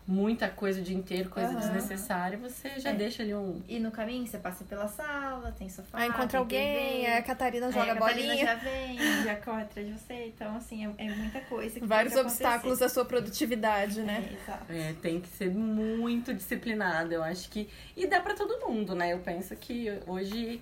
muita 0.06 0.48
coisa 0.50 0.80
o 0.80 0.84
dia 0.84 0.94
inteiro, 0.96 1.30
coisa 1.30 1.48
Aham. 1.50 1.58
desnecessária, 1.60 2.36
você 2.36 2.78
já 2.78 2.90
É. 2.90 2.94
deixa 2.94 3.22
ali 3.22 3.34
um. 3.34 3.62
E 3.66 3.78
no 3.78 3.90
caminho 3.90 4.26
você 4.26 4.36
passa 4.38 4.62
pela 4.64 4.86
sala, 4.86 5.50
tem 5.58 5.68
sofá, 5.68 5.98
Aí 5.98 6.08
encontra 6.10 6.38
alguém, 6.38 7.02
TV, 7.04 7.06
a 7.12 7.22
Catarina 7.22 7.72
joga 7.72 7.84
aí 7.84 7.90
a 7.90 7.94
Catarina 7.94 8.26
bolinha. 8.28 8.44
já 8.46 8.54
vem, 8.56 9.22
já 9.22 9.36
corre 9.36 9.62
atrás 9.62 9.86
de 9.86 9.92
você. 9.94 10.26
Então, 10.26 10.56
assim, 10.56 10.86
é, 10.98 11.06
é 11.06 11.10
muita 11.10 11.40
coisa. 11.42 11.80
Que 11.80 11.86
Vários 11.86 12.14
obstáculos 12.16 12.82
à 12.82 12.88
sua 12.88 13.04
produtividade, 13.06 14.02
né? 14.02 14.28
É, 14.30 14.34
exato. 14.42 14.72
É, 14.72 14.94
tem 15.00 15.20
que 15.20 15.28
ser 15.28 15.50
muito 15.50 16.34
disciplinado, 16.34 17.14
eu 17.14 17.22
acho 17.22 17.48
que. 17.48 17.68
E 17.96 18.06
dá 18.06 18.20
pra 18.20 18.34
todo 18.34 18.68
mundo, 18.68 18.94
né? 18.94 19.12
Eu 19.14 19.20
penso 19.20 19.56
que 19.56 19.86
hoje, 20.06 20.60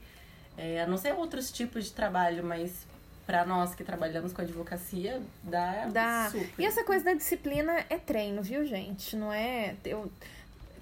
é, 0.56 0.82
a 0.82 0.86
não 0.86 0.96
ser 0.96 1.14
outros 1.14 1.50
tipos 1.50 1.86
de 1.86 1.92
trabalho, 1.92 2.44
mas 2.44 2.86
pra 3.26 3.44
nós 3.44 3.74
que 3.74 3.84
trabalhamos 3.84 4.32
com 4.32 4.42
advocacia, 4.42 5.22
dá, 5.42 5.86
Dá. 5.86 6.28
super. 6.30 6.50
E 6.58 6.66
essa 6.66 6.84
coisa 6.84 7.04
da 7.04 7.14
disciplina 7.14 7.84
é 7.88 7.98
treino, 7.98 8.42
viu, 8.42 8.64
gente? 8.64 9.16
Não 9.16 9.32
é. 9.32 9.74
Eu... 9.84 10.10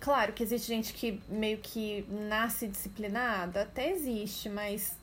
Claro 0.01 0.33
que 0.33 0.43
existe 0.43 0.67
gente 0.67 0.95
que 0.95 1.21
meio 1.29 1.59
que 1.59 2.07
nasce 2.09 2.67
disciplinada, 2.67 3.63
até 3.63 3.91
existe, 3.91 4.49
mas 4.49 4.97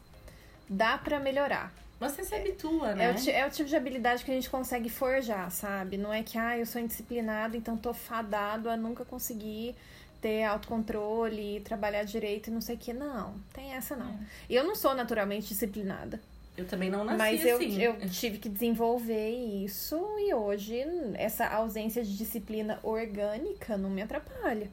dá 0.67 0.97
pra 0.97 1.19
melhorar. 1.19 1.71
Você 2.00 2.23
se 2.23 2.34
habitua, 2.36 2.93
né? 2.93 3.06
É, 3.06 3.12
o, 3.12 3.30
é 3.30 3.47
o 3.47 3.52
tipo 3.52 3.67
de 3.69 3.76
habilidade 3.76 4.23
que 4.23 4.32
a 4.32 4.34
gente 4.34 4.50
consegue 4.50 4.89
forjar, 4.89 5.50
sabe? 5.52 5.97
Não 5.97 6.13
é 6.13 6.21
que, 6.21 6.38
ah, 6.38 6.58
eu 6.58 6.65
sou 6.65 6.82
indisciplinado, 6.82 7.58
então 7.58 7.76
tô 7.76 7.93
fadado 7.93 8.69
a 8.69 8.78
nunca 8.78 9.04
conseguir 9.04 9.76
ter 10.21 10.43
autocontrole, 10.43 11.60
trabalhar 11.62 12.04
direito 12.04 12.47
e 12.47 12.52
não 12.52 12.62
sei 12.62 12.76
o 12.76 12.78
que. 12.78 12.93
Não, 12.93 13.36
tem 13.54 13.73
essa 13.73 13.95
não. 13.95 14.19
E 14.50 14.56
eu 14.56 14.63
não 14.63 14.76
sou 14.76 14.93
naturalmente 14.93 15.47
disciplinada. 15.47 16.19
Eu 16.58 16.65
também 16.65 16.89
não 16.89 17.04
nasci 17.06 17.17
Mas 17.17 17.46
eu, 17.46 17.58
assim. 17.58 17.82
eu 17.82 18.10
tive 18.10 18.39
que 18.39 18.50
desenvolver 18.50 19.30
isso 19.30 19.96
e 20.20 20.34
hoje 20.34 20.84
essa 21.13 21.48
ausência 21.48 22.04
de 22.04 22.17
disciplina 22.17 22.80
orgânica 22.82 23.78
não 23.78 23.91
me 23.91 24.02
atrapalha. 24.02 24.67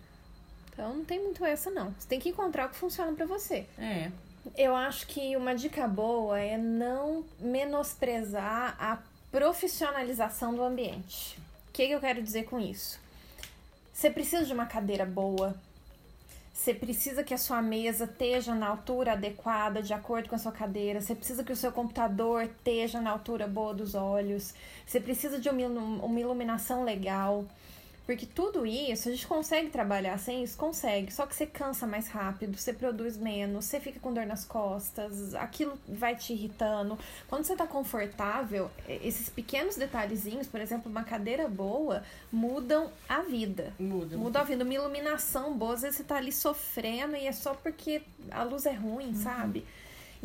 Então 0.73 0.97
não 0.97 1.05
tem 1.05 1.23
muito 1.23 1.45
essa 1.45 1.71
não. 1.71 1.95
Você 1.99 2.09
tem 2.09 2.19
que 2.19 2.31
encontrar 2.31 2.67
o 2.67 2.69
que 2.71 2.77
funciona 2.77 3.13
para 3.13 3.27
você. 3.27 3.67
É. 3.79 4.11
Eu 4.57 4.75
acho 4.75 5.07
que 5.07 5.37
uma 5.37 5.55
dica 5.55 5.87
boa 5.87 6.39
é 6.41 6.57
não 6.57 7.25
menosprezar 7.39 8.77
a 8.79 8.99
profissionalização 9.31 10.55
do 10.55 10.63
ambiente. 10.63 11.39
O 11.69 11.73
que, 11.73 11.87
que 11.87 11.93
eu 11.93 12.01
quero 12.01 12.23
dizer 12.23 12.45
com 12.45 12.59
isso? 12.59 12.99
Você 13.93 14.11
precisa 14.11 14.45
de 14.45 14.53
uma 14.53 14.67
cadeira 14.67 15.05
boa, 15.05 15.55
você 16.55 16.73
precisa 16.73 17.25
que 17.25 17.35
a 17.35 17.39
sua 17.39 17.61
mesa 17.61 18.05
esteja 18.05 18.55
na 18.55 18.69
altura 18.69 19.13
adequada, 19.13 19.83
de 19.83 19.93
acordo 19.93 20.29
com 20.29 20.37
a 20.37 20.39
sua 20.39 20.53
cadeira. 20.53 21.01
Você 21.01 21.13
precisa 21.13 21.43
que 21.43 21.53
o 21.53 21.57
seu 21.57 21.73
computador 21.73 22.45
esteja 22.45 23.01
na 23.01 23.11
altura 23.11 23.49
boa 23.49 23.75
dos 23.75 23.97
olhos. 23.97 24.55
Você 24.87 25.01
precisa 25.01 25.41
de 25.41 25.49
uma 25.49 26.21
iluminação 26.21 26.85
legal. 26.85 27.45
Porque 28.07 28.27
tudo 28.27 28.67
isso 28.67 29.09
a 29.09 29.13
gente 29.13 29.27
consegue 29.27 29.71
trabalhar 29.71 30.19
sem 30.19 30.45
isso? 30.45 30.57
Consegue. 30.59 31.13
Só 31.13 31.27
que 31.27 31.35
você 31.35 31.47
cansa 31.47 31.87
mais 31.87 32.09
rápido, 32.09 32.57
você 32.57 32.73
produz 32.73 33.17
menos, 33.17 33.65
você 33.65 33.81
fica 33.81 33.99
com 33.99 34.13
dor 34.13 34.27
nas 34.27 34.45
costas, 34.45 35.35
aquilo 35.35 35.79
vai 35.89 36.15
te 36.15 36.35
irritando. 36.35 36.99
Quando 37.29 37.45
você 37.45 37.57
tá 37.57 37.67
confortável, 37.67 38.71
esses 38.87 39.31
pequenos 39.31 39.77
detalhezinhos, 39.77 40.47
por 40.47 40.61
exemplo, 40.61 40.91
uma 40.91 41.03
cadeira 41.03 41.49
boa, 41.49 42.03
mudam 42.31 42.91
a 43.09 43.23
vida. 43.23 43.73
Muda. 43.79 44.17
Muda 44.17 44.41
a 44.41 44.45
vida. 44.45 44.65
Uma 44.65 44.75
iluminação 44.75 45.57
boa, 45.57 45.75
às 45.75 45.83
vezes 45.83 45.97
você 45.97 46.05
tá 46.05 46.17
ali 46.17 46.33
sofrendo 46.33 47.17
e 47.17 47.27
é 47.27 47.33
só 47.33 47.55
porque 47.55 48.03
a 48.31 48.43
luz 48.43 48.67
é 48.67 48.73
ruim, 48.73 49.09
uhum. 49.09 49.15
sabe? 49.15 49.65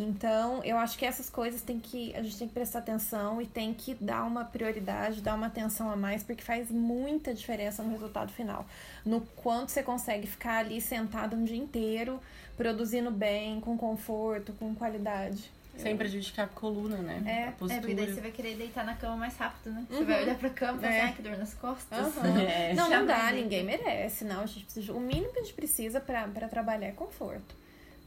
Então, 0.02 0.64
eu 0.64 0.78
acho 0.78 0.98
que 0.98 1.06
essas 1.06 1.30
coisas 1.30 1.62
tem 1.62 1.78
que 1.78 2.16
a 2.16 2.24
gente 2.24 2.38
tem 2.38 2.48
que 2.48 2.54
prestar 2.54 2.80
atenção 2.80 3.42
e 3.42 3.46
tem 3.46 3.74
que 3.74 3.94
dar 3.96 4.24
uma 4.24 4.46
prioridade, 4.46 5.22
dar 5.22 5.36
uma 5.36 5.48
atenção 5.48 5.92
a 5.92 5.96
mais, 5.98 6.24
porque 6.24 6.42
faz 6.42 6.72
muita 6.72 7.34
diferença 7.34 7.84
no 7.84 7.92
resultado 7.92 8.32
final. 8.32 8.66
No 9.06 9.20
quanto 9.36 9.72
você 9.72 9.84
consegue 9.84 10.26
ficar 10.26 10.60
ali 10.60 10.80
sentado 10.80 11.36
um 11.36 11.44
dia 11.44 11.58
inteiro, 11.58 12.18
produzindo 12.56 13.12
bem, 13.12 13.60
com 13.60 13.78
conforto, 13.78 14.54
com 14.54 14.74
qualidade. 14.74 15.52
Sem 15.76 15.98
prejudicar 15.98 16.46
a 16.46 16.48
coluna, 16.48 16.98
né? 16.98 17.22
É, 17.26 17.48
a 17.50 17.52
postura. 17.52 17.74
é 17.74 17.80
porque 17.82 17.96
daí 17.96 18.14
você 18.14 18.22
vai 18.22 18.32
querer 18.32 18.56
deitar 18.56 18.86
na 18.86 18.96
cama 18.96 19.18
mais 19.18 19.36
rápido, 19.36 19.74
né? 19.74 19.86
Uhum. 19.90 19.98
Você 19.98 20.04
vai 20.06 20.24
olhar 20.24 20.38
pra 20.38 20.50
cama 20.50 20.82
e 20.82 20.86
é. 20.86 21.04
assim, 21.04 21.14
que 21.14 21.22
dor 21.22 21.38
nas 21.38 21.54
costas. 21.54 22.16
Uhum. 22.16 22.40
É. 22.40 22.74
Não, 22.74 22.90
não 22.90 23.06
dá, 23.06 23.32
ninguém 23.34 23.66
merece. 23.66 24.24
Não, 24.24 24.42
a 24.42 24.46
gente 24.46 24.64
precisa, 24.64 24.94
o 24.94 25.00
mínimo 25.00 25.34
que 25.34 25.40
a 25.40 25.44
gente 25.44 25.54
precisa 25.54 26.00
para 26.00 26.48
trabalhar 26.48 26.88
é 26.88 26.92
conforto. 26.92 27.59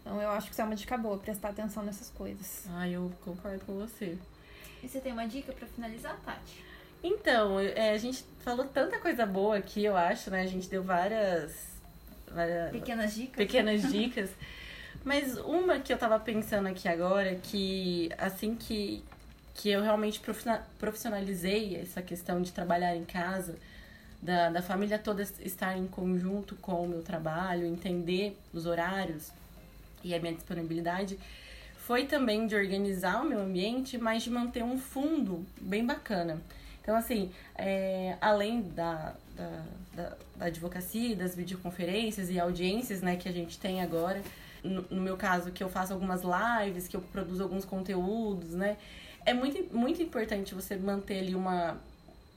Então 0.02 0.20
eu 0.20 0.28
acho 0.30 0.48
que 0.48 0.52
isso 0.52 0.60
é 0.60 0.64
uma 0.64 0.74
dica 0.74 0.98
boa, 0.98 1.16
prestar 1.16 1.50
atenção 1.50 1.82
nessas 1.84 2.10
coisas. 2.10 2.66
Ah, 2.70 2.88
eu 2.88 3.10
concordo 3.24 3.64
com 3.64 3.74
você. 3.74 4.18
E 4.82 4.88
você 4.88 5.00
tem 5.00 5.12
uma 5.12 5.26
dica 5.26 5.52
para 5.52 5.66
finalizar, 5.66 6.18
Tati? 6.24 6.64
Então, 7.02 7.58
é, 7.58 7.92
a 7.92 7.98
gente 7.98 8.24
falou 8.40 8.66
tanta 8.66 8.98
coisa 8.98 9.24
boa 9.24 9.56
aqui, 9.56 9.84
eu 9.84 9.96
acho, 9.96 10.30
né? 10.30 10.42
A 10.42 10.46
gente 10.46 10.68
deu 10.68 10.82
várias. 10.82 11.52
várias 12.28 12.70
pequenas 12.72 13.14
dicas. 13.14 13.36
Pequenas 13.36 13.82
dicas. 13.90 14.30
Mas 15.04 15.36
uma 15.38 15.78
que 15.78 15.92
eu 15.92 15.98
tava 15.98 16.18
pensando 16.18 16.68
aqui 16.68 16.88
agora, 16.88 17.34
que 17.36 18.10
assim 18.18 18.54
que, 18.54 19.04
que 19.54 19.70
eu 19.70 19.82
realmente 19.82 20.20
profissionalizei 20.78 21.76
essa 21.76 22.02
questão 22.02 22.40
de 22.40 22.52
trabalhar 22.52 22.94
em 22.94 23.04
casa, 23.04 23.56
da, 24.20 24.50
da 24.50 24.62
família 24.62 24.98
toda 24.98 25.22
estar 25.22 25.76
em 25.76 25.88
conjunto 25.88 26.54
com 26.56 26.84
o 26.84 26.88
meu 26.88 27.02
trabalho, 27.02 27.66
entender 27.66 28.38
os 28.52 28.64
horários, 28.64 29.32
e 30.04 30.14
a 30.14 30.20
minha 30.20 30.34
disponibilidade 30.34 31.18
foi 31.76 32.06
também 32.06 32.46
de 32.46 32.54
organizar 32.54 33.22
o 33.22 33.28
meu 33.28 33.40
ambiente, 33.40 33.98
mas 33.98 34.22
de 34.22 34.30
manter 34.30 34.62
um 34.62 34.78
fundo 34.78 35.44
bem 35.60 35.84
bacana. 35.84 36.40
Então, 36.80 36.96
assim, 36.96 37.30
é, 37.56 38.16
além 38.20 38.62
da, 38.62 39.14
da, 39.36 39.62
da, 39.94 40.16
da, 40.36 40.46
advocacia, 40.46 41.14
das 41.14 41.34
videoconferências 41.34 42.30
e 42.30 42.38
audiências 42.38 43.02
né, 43.02 43.16
que 43.16 43.28
a 43.28 43.32
gente 43.32 43.58
tem 43.58 43.82
agora, 43.82 44.22
no, 44.62 44.82
no, 44.90 45.00
meu 45.00 45.16
caso, 45.16 45.50
que 45.50 45.62
eu 45.62 45.68
faço 45.68 45.92
algumas 45.92 46.22
lives, 46.22 46.88
que 46.88 46.96
eu 46.96 47.00
produzo 47.00 47.42
alguns 47.42 47.64
conteúdos, 47.64 48.54
né? 48.54 48.76
É 49.24 49.32
muito, 49.32 49.76
muito 49.76 50.02
importante 50.02 50.54
você 50.54 50.76
manter 50.76 51.18
ali 51.18 51.34
uma, 51.34 51.76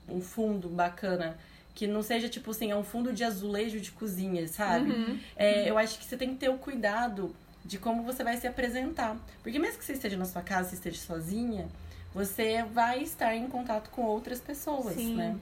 um 0.07 0.21
fundo 0.21 0.69
bacana 0.69 1.37
que 1.73 1.87
não 1.87 2.01
seja 2.01 2.29
tipo 2.29 2.51
assim, 2.51 2.71
é 2.71 2.75
um 2.75 2.83
fundo 2.83 3.11
de 3.11 3.23
azulejo 3.23 3.79
de 3.79 3.91
cozinha, 3.91 4.47
sabe? 4.47 4.91
Uhum. 4.91 5.19
É, 5.35 5.69
eu 5.69 5.77
acho 5.77 5.99
que 5.99 6.05
você 6.05 6.15
tem 6.15 6.29
que 6.29 6.35
ter 6.35 6.49
o 6.49 6.57
cuidado 6.57 7.35
de 7.65 7.79
como 7.79 8.03
você 8.03 8.23
vai 8.23 8.37
se 8.37 8.47
apresentar. 8.47 9.17
Porque 9.41 9.57
mesmo 9.57 9.79
que 9.79 9.85
você 9.85 9.93
esteja 9.93 10.15
na 10.15 10.25
sua 10.25 10.43
casa, 10.43 10.69
você 10.69 10.75
esteja 10.75 11.01
sozinha, 11.01 11.67
você 12.13 12.63
vai 12.63 13.01
estar 13.01 13.35
em 13.35 13.47
contato 13.47 13.89
com 13.89 14.03
outras 14.03 14.39
pessoas, 14.39 14.95
Sim. 14.95 15.15
né? 15.15 15.35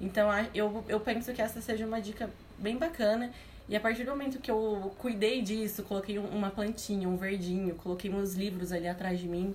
Então, 0.00 0.28
eu, 0.54 0.84
eu 0.88 1.00
penso 1.00 1.32
que 1.32 1.40
essa 1.40 1.60
seja 1.60 1.86
uma 1.86 2.00
dica 2.00 2.28
bem 2.58 2.76
bacana. 2.76 3.30
E 3.68 3.76
a 3.76 3.80
partir 3.80 4.04
do 4.04 4.10
momento 4.10 4.38
que 4.38 4.50
eu 4.50 4.94
cuidei 4.98 5.40
disso, 5.40 5.82
coloquei 5.82 6.18
uma 6.18 6.50
plantinha, 6.50 7.08
um 7.08 7.16
verdinho, 7.16 7.74
coloquei 7.76 8.10
uns 8.10 8.34
livros 8.34 8.72
ali 8.72 8.88
atrás 8.88 9.18
de 9.18 9.28
mim, 9.28 9.54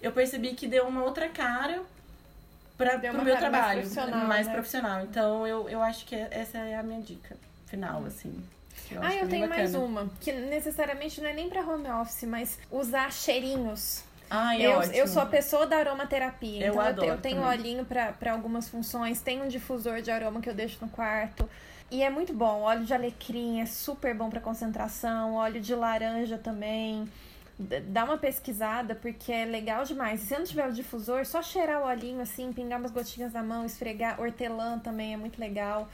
eu 0.00 0.12
percebi 0.12 0.54
que 0.54 0.66
deu 0.66 0.86
uma 0.86 1.04
outra 1.04 1.28
cara 1.28 1.82
para 2.76 2.96
o 3.12 3.24
meu 3.24 3.36
trabalho. 3.36 3.80
Mais 3.80 3.92
profissional. 3.92 4.26
Mais 4.26 4.46
né? 4.46 4.52
profissional. 4.52 5.02
Então, 5.02 5.46
eu, 5.46 5.68
eu 5.68 5.82
acho 5.82 6.06
que 6.06 6.14
essa 6.14 6.58
é 6.58 6.76
a 6.76 6.82
minha 6.82 7.00
dica 7.00 7.36
final, 7.66 8.04
assim. 8.04 8.42
Eu 8.90 9.02
ah, 9.02 9.14
eu 9.14 9.28
tenho 9.28 9.48
mais 9.48 9.74
uma, 9.74 10.10
que 10.20 10.32
necessariamente 10.32 11.20
não 11.20 11.28
é 11.28 11.32
nem 11.32 11.48
para 11.48 11.62
home 11.62 11.88
office, 11.88 12.24
mas 12.24 12.58
usar 12.70 13.12
cheirinhos. 13.12 14.04
Ah, 14.30 14.56
é 14.56 14.62
eu, 14.62 14.72
ótimo. 14.78 14.94
eu 14.94 15.08
sou 15.08 15.22
a 15.22 15.26
pessoa 15.26 15.66
da 15.66 15.78
aromaterapia. 15.78 16.66
Eu 16.66 16.74
então 16.74 16.80
adoro 16.80 17.08
eu, 17.08 17.18
tenho 17.18 17.42
também. 17.42 17.58
olhinho 17.58 17.84
para 17.84 18.32
algumas 18.32 18.68
funções, 18.68 19.20
tenho 19.20 19.44
um 19.44 19.48
difusor 19.48 20.00
de 20.00 20.10
aroma 20.10 20.40
que 20.40 20.48
eu 20.48 20.54
deixo 20.54 20.78
no 20.80 20.88
quarto. 20.88 21.50
E 21.90 22.04
é 22.04 22.08
muito 22.08 22.32
bom. 22.32 22.62
Óleo 22.62 22.84
de 22.84 22.94
alecrim 22.94 23.60
é 23.60 23.66
super 23.66 24.14
bom 24.14 24.30
para 24.30 24.40
concentração, 24.40 25.34
óleo 25.34 25.60
de 25.60 25.74
laranja 25.74 26.38
também. 26.38 27.08
Dá 27.58 28.04
uma 28.04 28.16
pesquisada 28.16 28.94
porque 28.94 29.32
é 29.32 29.44
legal 29.44 29.84
demais. 29.84 30.22
E 30.22 30.26
se 30.26 30.38
não 30.38 30.44
tiver 30.44 30.68
o 30.68 30.72
difusor, 30.72 31.26
só 31.26 31.42
cheirar 31.42 31.82
o 31.82 31.86
olhinho 31.86 32.20
assim, 32.20 32.52
pingar 32.52 32.78
umas 32.78 32.92
gotinhas 32.92 33.32
na 33.32 33.42
mão, 33.42 33.66
esfregar. 33.66 34.20
Hortelã 34.20 34.78
também 34.78 35.12
é 35.12 35.16
muito 35.16 35.40
legal. 35.40 35.88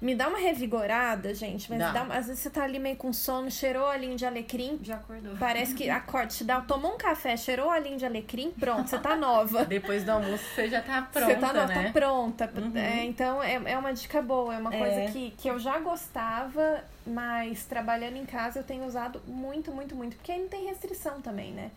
Me 0.00 0.14
dá 0.14 0.28
uma 0.28 0.38
revigorada, 0.38 1.34
gente. 1.34 1.68
Mas 1.68 1.78
dá. 1.78 1.92
Dá, 1.92 2.02
às 2.14 2.26
vezes 2.26 2.42
você 2.42 2.50
tá 2.50 2.64
ali 2.64 2.78
meio 2.78 2.96
com 2.96 3.12
sono, 3.12 3.50
cheirou 3.50 3.86
a 3.86 3.96
linha 3.96 4.16
de 4.16 4.24
alecrim. 4.24 4.78
Já 4.82 4.96
acordou. 4.96 5.36
Parece 5.36 5.74
que 5.74 5.90
acorda, 5.90 6.28
te 6.28 6.44
dá, 6.44 6.60
tomou 6.60 6.94
um 6.94 6.98
café, 6.98 7.36
cheirou 7.36 7.70
a 7.70 7.78
linha 7.78 7.98
de 7.98 8.06
alecrim, 8.06 8.50
pronto, 8.52 8.88
você 8.88 8.98
tá 8.98 9.14
nova. 9.14 9.64
Depois 9.66 10.02
do 10.04 10.10
almoço 10.10 10.42
você 10.54 10.68
já 10.68 10.80
tá 10.80 11.02
pronta. 11.02 11.26
Você 11.26 11.36
tá, 11.36 11.52
nova, 11.52 11.66
né? 11.66 11.84
tá 11.84 11.92
pronta. 11.92 12.50
Uhum. 12.56 12.76
É, 12.76 13.04
então 13.04 13.42
é, 13.42 13.60
é 13.66 13.76
uma 13.76 13.92
dica 13.92 14.22
boa, 14.22 14.54
é 14.54 14.58
uma 14.58 14.70
coisa 14.70 15.00
é. 15.00 15.10
que, 15.10 15.32
que 15.32 15.48
eu 15.48 15.58
já 15.58 15.78
gostava, 15.78 16.82
mas 17.06 17.64
trabalhando 17.64 18.16
em 18.16 18.24
casa 18.24 18.60
eu 18.60 18.64
tenho 18.64 18.86
usado 18.86 19.20
muito, 19.26 19.70
muito, 19.70 19.94
muito. 19.94 20.16
Porque 20.16 20.32
aí 20.32 20.40
não 20.40 20.48
tem 20.48 20.66
restrição 20.66 21.20
também, 21.20 21.52
né? 21.52 21.70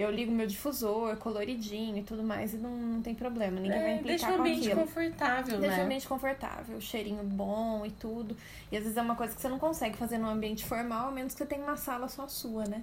Eu 0.00 0.10
ligo 0.10 0.30
meu 0.30 0.46
difusor 0.46 1.16
coloridinho 1.16 1.98
e 1.98 2.02
tudo 2.02 2.22
mais 2.22 2.54
e 2.54 2.56
não, 2.56 2.70
não 2.70 3.02
tem 3.02 3.14
problema, 3.14 3.60
ninguém 3.60 3.78
é, 3.78 3.82
vai 3.82 3.94
implicar 3.96 4.18
deixa 4.18 4.30
o 4.30 4.40
ambiente 4.40 4.74
confortável, 4.74 5.60
deixa 5.60 5.76
né? 5.76 5.82
o 5.82 5.84
ambiente 5.84 6.08
confortável, 6.08 6.80
cheirinho 6.80 7.24
bom 7.24 7.84
e 7.84 7.90
tudo. 7.90 8.36
E 8.70 8.76
às 8.76 8.82
vezes 8.82 8.96
é 8.96 9.02
uma 9.02 9.16
coisa 9.16 9.34
que 9.34 9.40
você 9.40 9.48
não 9.48 9.58
consegue 9.58 9.96
fazer 9.96 10.18
num 10.18 10.28
ambiente 10.28 10.64
formal, 10.64 11.08
a 11.08 11.10
menos 11.10 11.32
que 11.32 11.38
você 11.38 11.46
tenha 11.46 11.62
uma 11.62 11.76
sala 11.76 12.08
só 12.08 12.28
sua, 12.28 12.64
né? 12.64 12.82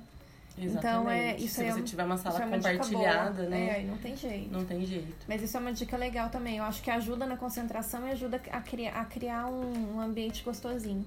Exatamente. 0.57 0.77
Então 0.77 1.09
é 1.09 1.35
isso 1.35 1.55
Se 1.55 1.65
é 1.65 1.71
você 1.71 1.81
tiver 1.81 2.03
uma 2.03 2.17
sala 2.17 2.41
é 2.41 2.45
uma 2.45 2.57
compartilhada, 2.57 3.43
né? 3.43 3.81
É, 3.81 3.83
não 3.83 3.97
tem 3.97 4.15
jeito. 4.15 4.51
Não 4.51 4.65
tem 4.65 4.85
jeito. 4.85 5.25
Mas 5.27 5.41
isso 5.41 5.57
é 5.57 5.59
uma 5.59 5.73
dica 5.73 5.97
legal 5.97 6.29
também. 6.29 6.57
Eu 6.57 6.63
acho 6.63 6.81
que 6.81 6.89
ajuda 6.89 7.25
na 7.25 7.35
concentração 7.35 8.07
e 8.07 8.11
ajuda 8.11 8.41
a 8.51 8.61
criar, 8.61 8.93
a 8.93 9.05
criar 9.05 9.47
um, 9.47 9.95
um 9.95 9.99
ambiente 9.99 10.43
gostosinho. 10.43 11.05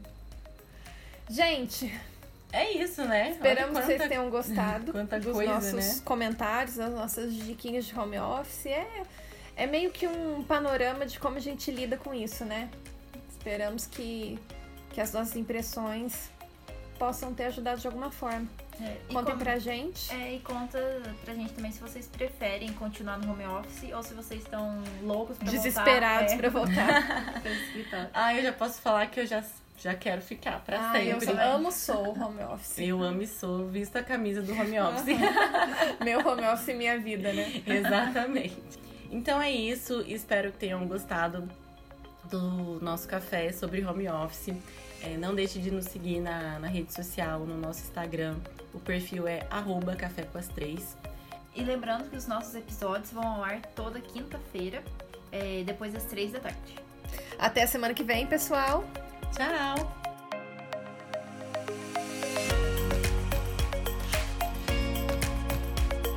Gente, 1.31 1.93
é 2.53 2.73
isso, 2.73 3.05
né? 3.05 3.31
Esperamos 3.31 3.73
quanta, 3.73 3.81
que 3.81 3.87
vocês 3.87 4.09
tenham 4.09 4.31
gostado 4.31 4.93
dos 5.21 5.33
coisa, 5.33 5.53
nossos 5.53 5.73
né? 5.73 6.03
comentários, 6.05 6.77
das 6.77 6.93
nossas 6.93 7.35
diquinhas 7.35 7.85
de 7.85 7.99
home 7.99 8.19
office. 8.19 8.67
É, 8.67 9.03
é 9.57 9.67
meio 9.67 9.91
que 9.91 10.07
um 10.07 10.43
panorama 10.45 11.05
de 11.05 11.19
como 11.19 11.37
a 11.37 11.41
gente 11.41 11.71
lida 11.71 11.97
com 11.97 12.15
isso, 12.15 12.45
né? 12.45 12.71
Esperamos 13.31 13.87
que, 13.87 14.39
que 14.93 15.01
as 15.01 15.13
nossas 15.13 15.37
impressões 15.37 16.31
possam 16.99 17.33
ter 17.33 17.45
ajudado 17.45 17.81
de 17.81 17.87
alguma 17.87 18.11
forma. 18.11 18.47
É, 18.81 18.97
Contem 19.13 19.35
com, 19.35 19.41
pra 19.41 19.59
gente. 19.59 20.13
É, 20.13 20.35
e 20.35 20.41
conta 20.41 20.79
pra 21.25 21.35
gente 21.35 21.53
também 21.53 21.73
se 21.73 21.81
vocês 21.81 22.07
preferem 22.07 22.73
continuar 22.75 23.19
no 23.19 23.33
home 23.33 23.45
office 23.45 23.93
ou 23.93 24.03
se 24.03 24.15
vocês 24.15 24.43
estão 24.43 24.83
loucos 25.03 25.37
pra 25.37 25.51
Desesperados 25.51 26.33
voltar. 26.35 26.43
Desesperados 26.43 27.81
pra 27.81 27.91
voltar. 27.91 28.11
ah, 28.15 28.35
eu 28.35 28.43
já 28.43 28.53
posso 28.53 28.81
falar 28.81 29.07
que 29.09 29.21
eu 29.21 29.27
já 29.27 29.43
já 29.83 29.95
quero 29.95 30.21
ficar 30.21 30.61
pra 30.65 30.91
ah, 30.91 30.93
sempre. 30.93 31.31
Eu 31.31 31.41
amo 31.41 31.71
sou 31.71 32.09
home 32.19 32.43
office. 32.43 32.79
Eu 32.79 33.03
amo 33.03 33.23
e 33.23 33.27
sou, 33.27 33.69
visto 33.69 33.97
a 33.97 34.03
camisa 34.03 34.43
do 34.43 34.53
home 34.53 34.79
office. 34.81 35.17
Meu 36.05 36.27
home 36.27 36.43
office 36.43 36.69
e 36.69 36.75
minha 36.75 36.99
vida, 36.99 37.33
né? 37.33 37.63
Exatamente. 37.67 38.61
Então 39.11 39.41
é 39.41 39.51
isso, 39.51 40.05
espero 40.07 40.53
que 40.53 40.59
tenham 40.59 40.87
gostado 40.87 41.49
do 42.25 42.79
nosso 42.83 43.09
café 43.09 43.53
sobre 43.53 43.85
home 43.85 44.09
office. 44.09 44.55
É, 45.01 45.17
não 45.17 45.35
deixe 45.35 45.61
de 45.61 45.71
nos 45.71 45.85
seguir 45.87 46.21
na, 46.21 46.59
na 46.59 46.67
rede 46.67 46.93
social, 46.93 47.41
no 47.41 47.57
nosso 47.57 47.85
Instagram. 47.85 48.37
O 48.75 48.81
perfil 48.81 49.29
é 49.29 49.47
arroba 49.49 49.95
café 49.95 50.23
com 50.23 50.39
as 50.39 50.49
três. 50.49 50.97
E 51.55 51.63
lembrando 51.63 52.11
que 52.11 52.17
os 52.17 52.27
nossos 52.27 52.55
episódios 52.55 53.13
vão 53.13 53.27
ao 53.27 53.45
ar 53.45 53.63
toda 53.75 54.01
quinta-feira, 54.01 54.83
é, 55.31 55.63
depois 55.65 55.93
das 55.93 56.05
três 56.05 56.33
da 56.33 56.41
tarde. 56.41 56.77
Até 57.39 57.63
a 57.63 57.67
semana 57.67 57.95
que 57.95 58.03
vem, 58.03 58.27
pessoal! 58.27 58.85
Tchau! 59.33 59.98